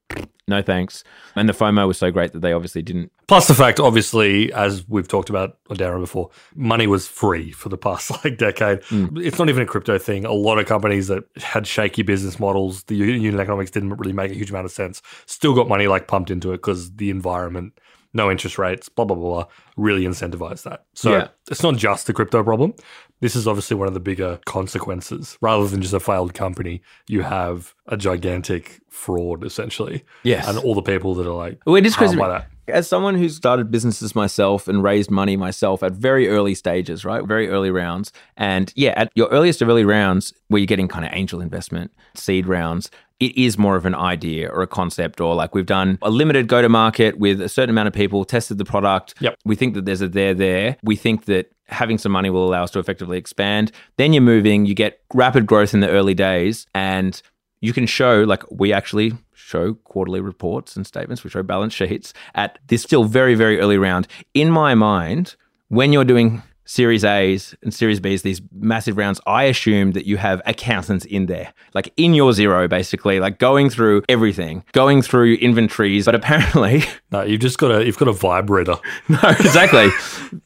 no 0.47 0.63
thanks 0.63 1.05
and 1.37 1.49
the 1.49 1.53
FOMO 1.53 1.87
was 1.87 1.99
so 1.99 2.11
great 2.11 2.33
that 2.33 2.41
they 2.41 2.53
obviously 2.53 2.83
didn't 2.83 3.11
Plus 3.29 3.47
the 3.47 3.55
fact, 3.55 3.79
obviously, 3.79 4.51
as 4.55 4.89
we've 4.89 5.07
talked 5.07 5.29
about 5.29 5.59
on 5.69 5.77
Down 5.77 5.91
Round 5.91 6.03
before, 6.03 6.31
money 6.55 6.87
was 6.87 7.07
free 7.07 7.53
for 7.53 7.69
the 7.69 7.77
past 7.77 8.11
like 8.25 8.39
decade. 8.39 8.83
Hmm. 8.85 9.19
It's 9.19 9.39
not 9.39 9.51
even 9.51 9.63
a 9.63 9.67
crypto 9.67 9.99
thing. 9.99 10.25
A 10.25 10.33
lot 10.33 10.59
of 10.59 10.65
companies 10.65 11.09
that 11.09 11.25
had 11.37 11.67
shaky 11.67 12.01
business 12.01 12.41
models, 12.41 12.85
the 12.85 12.95
unit 12.97 13.39
economics 13.39 13.71
didn't 13.71 13.99
really 13.99 14.15
make 14.15 14.31
a 14.31 14.35
huge 14.35 14.49
amount 14.49 14.65
of 14.65 14.73
sense, 14.73 15.03
still 15.27 15.55
got 15.55 15.69
money 15.69 15.89
like 15.89 16.09
pumped 16.09 16.31
into 16.31 16.53
it 16.53 16.57
because 16.57 16.97
the 16.97 17.11
environment, 17.11 17.79
no 18.15 18.31
interest 18.31 18.59
rates, 18.59 18.89
blah, 18.89 19.05
blah, 19.05 19.17
blah, 19.17 19.29
blah, 19.31 19.45
really 19.77 20.05
incentivize 20.05 20.63
that. 20.63 20.85
So 20.95 21.13
Yeah. 21.13 21.29
it's 21.51 21.63
not 21.63 21.77
just 21.77 22.07
the 22.07 22.13
crypto 22.13 22.43
problem. 22.43 22.75
This 23.21 23.37
is 23.37 23.47
obviously 23.47 23.77
one 23.77 23.89
of 23.89 23.95
the 23.95 24.01
bigger 24.01 24.39
consequences. 24.47 25.37
Rather 25.41 25.67
than 25.67 25.83
just 25.83 25.93
a 25.95 26.01
failed 26.01 26.35
company, 26.35 26.81
you 27.09 27.23
have 27.23 27.75
a 27.87 27.97
gigantic 27.97 28.81
fraud 28.89 29.45
essentially. 29.45 30.05
Yes. 30.23 30.49
And 30.49 30.59
all 30.59 30.75
the 30.75 30.83
people 30.83 31.15
that 31.17 31.27
are 31.27 31.35
like, 31.35 31.61
Well, 31.67 31.77
it 31.77 31.85
is 31.87 31.97
crazy. 31.97 32.17
by 32.17 32.29
that. 32.29 32.49
As 32.69 32.89
someone 32.89 33.15
who's 33.15 33.37
started 33.37 33.71
businesses 33.71 34.15
myself 34.15 34.69
and 34.69 34.83
raised 34.83 35.11
money 35.11 35.37
myself 35.37 35.83
at 35.83 35.93
very 35.93 36.29
early 36.29 36.55
stages, 36.55 37.05
right? 37.05 37.25
Very 37.25 37.49
early 37.49 37.71
rounds. 37.71 38.13
And 38.37 38.73
yeah, 38.77 38.93
at 38.97 39.11
your 39.15 39.29
earliest 39.29 39.63
of 39.63 39.69
early 39.69 39.85
rounds, 39.85 40.33
where 40.49 40.59
you're 40.59 40.67
getting 40.67 40.89
kind 40.89 41.05
of 41.05 41.11
angel 41.13 41.41
investment, 41.41 41.93
seed 42.15 42.47
rounds, 42.47 42.91
it 43.21 43.37
is 43.37 43.59
more 43.59 43.77
of 43.77 43.85
an 43.85 43.95
idea 43.95 44.49
or 44.49 44.63
a 44.63 44.67
concept, 44.67 45.21
or 45.21 45.35
like 45.35 45.55
we've 45.55 45.67
done 45.67 45.99
a 46.03 46.11
limited 46.11 46.47
go 46.47 46.63
to 46.63 46.69
market 46.69 47.19
with 47.19 47.41
a 47.41 47.49
certain 47.49 47.71
amount 47.71 47.89
of 47.89 47.95
people, 47.95 48.25
tested 48.25 48.59
the 48.59 48.65
product. 48.65 49.15
Yep. 49.21 49.37
We 49.45 49.57
think 49.57 49.75
that 49.75 49.85
there's 49.85 50.03
a 50.03 50.09
there 50.09 50.35
there. 50.35 50.77
We 50.85 50.95
think 50.95 51.25
that 51.25 51.51
having 51.67 51.99
some 51.99 52.13
money 52.13 52.31
will 52.31 52.49
allow 52.49 52.63
us 52.63 52.71
to 52.73 52.79
effectively 52.79 53.19
expand. 53.19 53.73
Then 53.97 54.13
you're 54.13 54.23
moving, 54.23 54.67
you 54.67 54.75
get 54.75 55.01
rapid 55.13 55.47
growth 55.47 55.75
in 55.75 55.81
the 55.81 55.91
early 55.91 56.15
days, 56.15 56.67
and 56.75 57.21
you 57.61 57.73
can 57.73 57.87
show 57.87 58.23
like 58.23 58.43
we 58.51 58.73
actually 58.73 59.13
show 59.35 59.75
quarterly 59.75 60.21
reports 60.21 60.77
and 60.77 60.87
statements. 60.87 61.25
We 61.25 61.31
show 61.31 61.43
balance 61.43 61.75
sheets 61.75 62.13
at 62.35 62.59
this 62.69 62.83
still 62.83 63.05
very 63.05 63.35
very 63.35 63.59
early 63.61 63.79
round. 63.79 64.07
In 64.35 64.51
my 64.51 64.75
mind 64.75 65.37
when 65.69 65.93
you're 65.93 66.05
doing 66.05 66.43
series 66.69 67.03
a's 67.03 67.55
and 67.63 67.73
series 67.73 67.99
b's 67.99 68.21
these 68.21 68.43
massive 68.53 68.99
rounds 68.99 69.21
i 69.27 69.45
assume 69.45 69.93
that 69.93 70.05
you 70.07 70.19
have 70.19 70.43
accountants 70.45 71.07
in 71.07 71.25
there 71.25 71.51
like 71.73 71.91
in 71.97 72.13
your 72.13 72.33
Xero 72.33 72.69
basically 72.69 73.21
like 73.21 73.39
going 73.39 73.71
through 73.71 74.03
everything 74.07 74.63
going 74.73 75.01
through 75.01 75.35
inventories 75.37 76.05
but 76.05 76.15
apparently 76.15 76.83
No, 77.11 77.23
you've 77.23 77.41
just 77.41 77.57
got 77.57 77.71
a 77.71 77.87
you've 77.87 77.97
got 77.97 78.09
a 78.09 78.13
vibrator. 78.13 78.77
no 79.09 79.19
exactly 79.31 79.89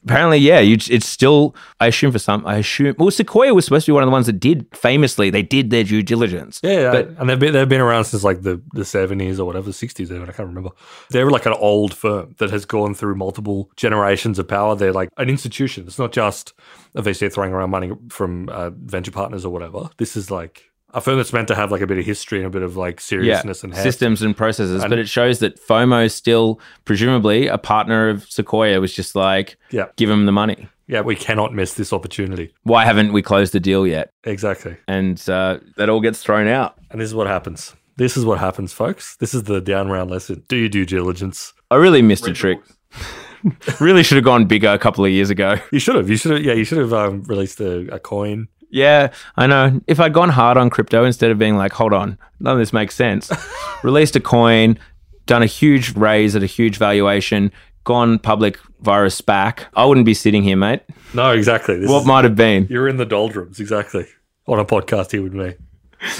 apparently 0.05 0.37
yeah 0.37 0.59
you, 0.61 0.77
it's 0.89 1.05
still 1.05 1.53
i 1.81 1.87
assume 1.87 2.13
for 2.13 2.19
some 2.19 2.45
i 2.47 2.55
assume 2.55 2.95
well 2.97 3.11
sequoia 3.11 3.53
was 3.53 3.65
supposed 3.65 3.85
to 3.85 3.91
be 3.91 3.93
one 3.93 4.01
of 4.03 4.07
the 4.07 4.11
ones 4.11 4.25
that 4.27 4.39
did 4.39 4.65
famously 4.73 5.29
they 5.29 5.43
did 5.43 5.71
their 5.71 5.83
due 5.83 6.01
diligence 6.01 6.61
Yeah, 6.63 6.91
But- 6.91 7.09
and 7.19 7.29
they've 7.29 7.37
been 7.37 7.51
they've 7.51 7.67
been 7.67 7.81
around 7.81 8.05
since 8.05 8.23
like 8.23 8.43
the 8.43 8.61
the 8.73 8.85
seventies 8.85 9.41
or 9.41 9.45
whatever, 9.45 9.65
the 9.65 9.73
sixties 9.73 10.09
even. 10.09 10.23
I 10.23 10.31
can't 10.31 10.47
remember. 10.47 10.69
They're 11.09 11.29
like 11.29 11.45
an 11.45 11.51
old 11.53 11.93
firm 11.93 12.33
that 12.37 12.49
has 12.51 12.63
gone 12.63 12.93
through 12.93 13.15
multiple 13.15 13.69
generations 13.75 14.39
of 14.39 14.47
power. 14.47 14.73
They're 14.77 14.93
like 14.93 15.09
an 15.17 15.29
institution. 15.29 15.85
It's 15.85 15.99
not 15.99 16.12
just 16.13 16.53
a 16.95 17.01
VC 17.01 17.29
throwing 17.33 17.51
around 17.51 17.71
money 17.71 17.91
from 18.09 18.47
uh, 18.49 18.69
venture 18.69 19.11
partners 19.11 19.43
or 19.43 19.49
whatever. 19.51 19.89
This 19.97 20.15
is 20.15 20.31
like 20.31 20.71
a 20.93 21.01
firm 21.01 21.17
that's 21.17 21.33
meant 21.33 21.47
to 21.49 21.55
have 21.55 21.71
like 21.71 21.81
a 21.81 21.87
bit 21.87 21.97
of 21.97 22.05
history 22.05 22.37
and 22.37 22.47
a 22.47 22.49
bit 22.51 22.61
of 22.61 22.77
like 22.77 23.01
seriousness 23.01 23.63
and 23.63 23.73
heft. 23.73 23.83
systems 23.83 24.21
and 24.21 24.37
processes. 24.37 24.83
And- 24.83 24.89
but 24.91 24.99
it 24.99 25.09
shows 25.09 25.39
that 25.39 25.59
FOMO 25.59 26.05
is 26.05 26.13
still 26.13 26.59
presumably 26.85 27.47
a 27.47 27.57
partner 27.57 28.09
of 28.09 28.23
Sequoia 28.31 28.79
was 28.79 28.93
just 28.93 29.15
like, 29.15 29.57
Yeah, 29.71 29.87
give 29.97 30.09
him 30.09 30.25
the 30.27 30.31
money. 30.31 30.69
yeah. 30.87 31.01
We 31.01 31.15
cannot 31.15 31.51
miss 31.53 31.73
this 31.73 31.91
opportunity. 31.91 32.53
Why 32.61 32.85
haven't 32.85 33.11
we 33.11 33.21
closed 33.23 33.53
the 33.53 33.59
deal 33.59 33.87
yet? 33.87 34.11
Exactly. 34.23 34.77
And 34.87 35.17
uh, 35.27 35.57
that 35.77 35.89
all 35.89 35.99
gets 35.99 36.21
thrown 36.21 36.47
out. 36.47 36.75
And 36.91 37.01
this 37.01 37.07
is 37.09 37.15
what 37.15 37.25
happens. 37.27 37.73
This 37.97 38.15
is 38.17 38.23
what 38.25 38.37
happens, 38.39 38.71
folks. 38.71 39.15
This 39.17 39.33
is 39.33 39.43
the 39.43 39.61
down 39.61 39.89
round 39.89 40.11
lesson. 40.11 40.43
Do 40.47 40.55
your 40.57 40.69
due 40.69 40.85
diligence. 40.85 41.53
I 41.71 41.75
really 41.75 42.01
missed 42.03 42.27
a 42.27 42.33
trick. 42.33 42.59
really 43.79 44.03
should 44.03 44.15
have 44.15 44.25
gone 44.25 44.45
bigger 44.45 44.69
a 44.69 44.79
couple 44.79 45.03
of 45.05 45.11
years 45.11 45.29
ago. 45.29 45.57
You 45.71 45.79
should 45.79 45.95
have. 45.95 46.09
You 46.09 46.17
should 46.17 46.31
have. 46.31 46.43
Yeah, 46.43 46.53
you 46.53 46.63
should 46.63 46.77
have 46.77 46.93
um, 46.93 47.23
released 47.23 47.59
a, 47.59 47.93
a 47.95 47.99
coin. 47.99 48.47
Yeah, 48.69 49.11
I 49.37 49.45
know. 49.47 49.81
If 49.87 49.99
I'd 49.99 50.13
gone 50.13 50.29
hard 50.29 50.57
on 50.57 50.69
crypto 50.69 51.03
instead 51.05 51.29
of 51.31 51.37
being 51.37 51.57
like, 51.57 51.73
hold 51.73 51.93
on, 51.93 52.17
none 52.39 52.53
of 52.53 52.59
this 52.59 52.73
makes 52.73 52.95
sense, 52.95 53.31
released 53.83 54.15
a 54.15 54.19
coin, 54.19 54.79
done 55.27 55.43
a 55.43 55.47
huge 55.47 55.95
raise 55.95 56.35
at 56.35 56.41
a 56.41 56.47
huge 56.47 56.77
valuation, 56.77 57.51
gone 57.83 58.17
public 58.17 58.57
via 58.81 59.03
a 59.03 59.07
SPAC, 59.07 59.65
I 59.75 59.85
wouldn't 59.85 60.05
be 60.07 60.13
sitting 60.15 60.41
here, 60.41 60.57
mate. 60.57 60.81
No, 61.13 61.31
exactly. 61.31 61.77
This 61.77 61.89
What 61.89 62.01
is- 62.01 62.07
might 62.07 62.23
have 62.23 62.35
been? 62.35 62.65
You're 62.69 62.87
in 62.87 62.97
the 62.97 63.05
doldrums, 63.05 63.59
exactly. 63.59 64.07
On 64.47 64.57
a 64.59 64.65
podcast 64.65 65.11
here 65.11 65.21
with 65.21 65.33
me. 65.33 65.53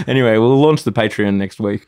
Anyway, 0.07 0.37
we'll 0.37 0.59
launch 0.61 0.83
the 0.83 0.91
Patreon 0.91 1.33
next 1.35 1.59
week. 1.59 1.87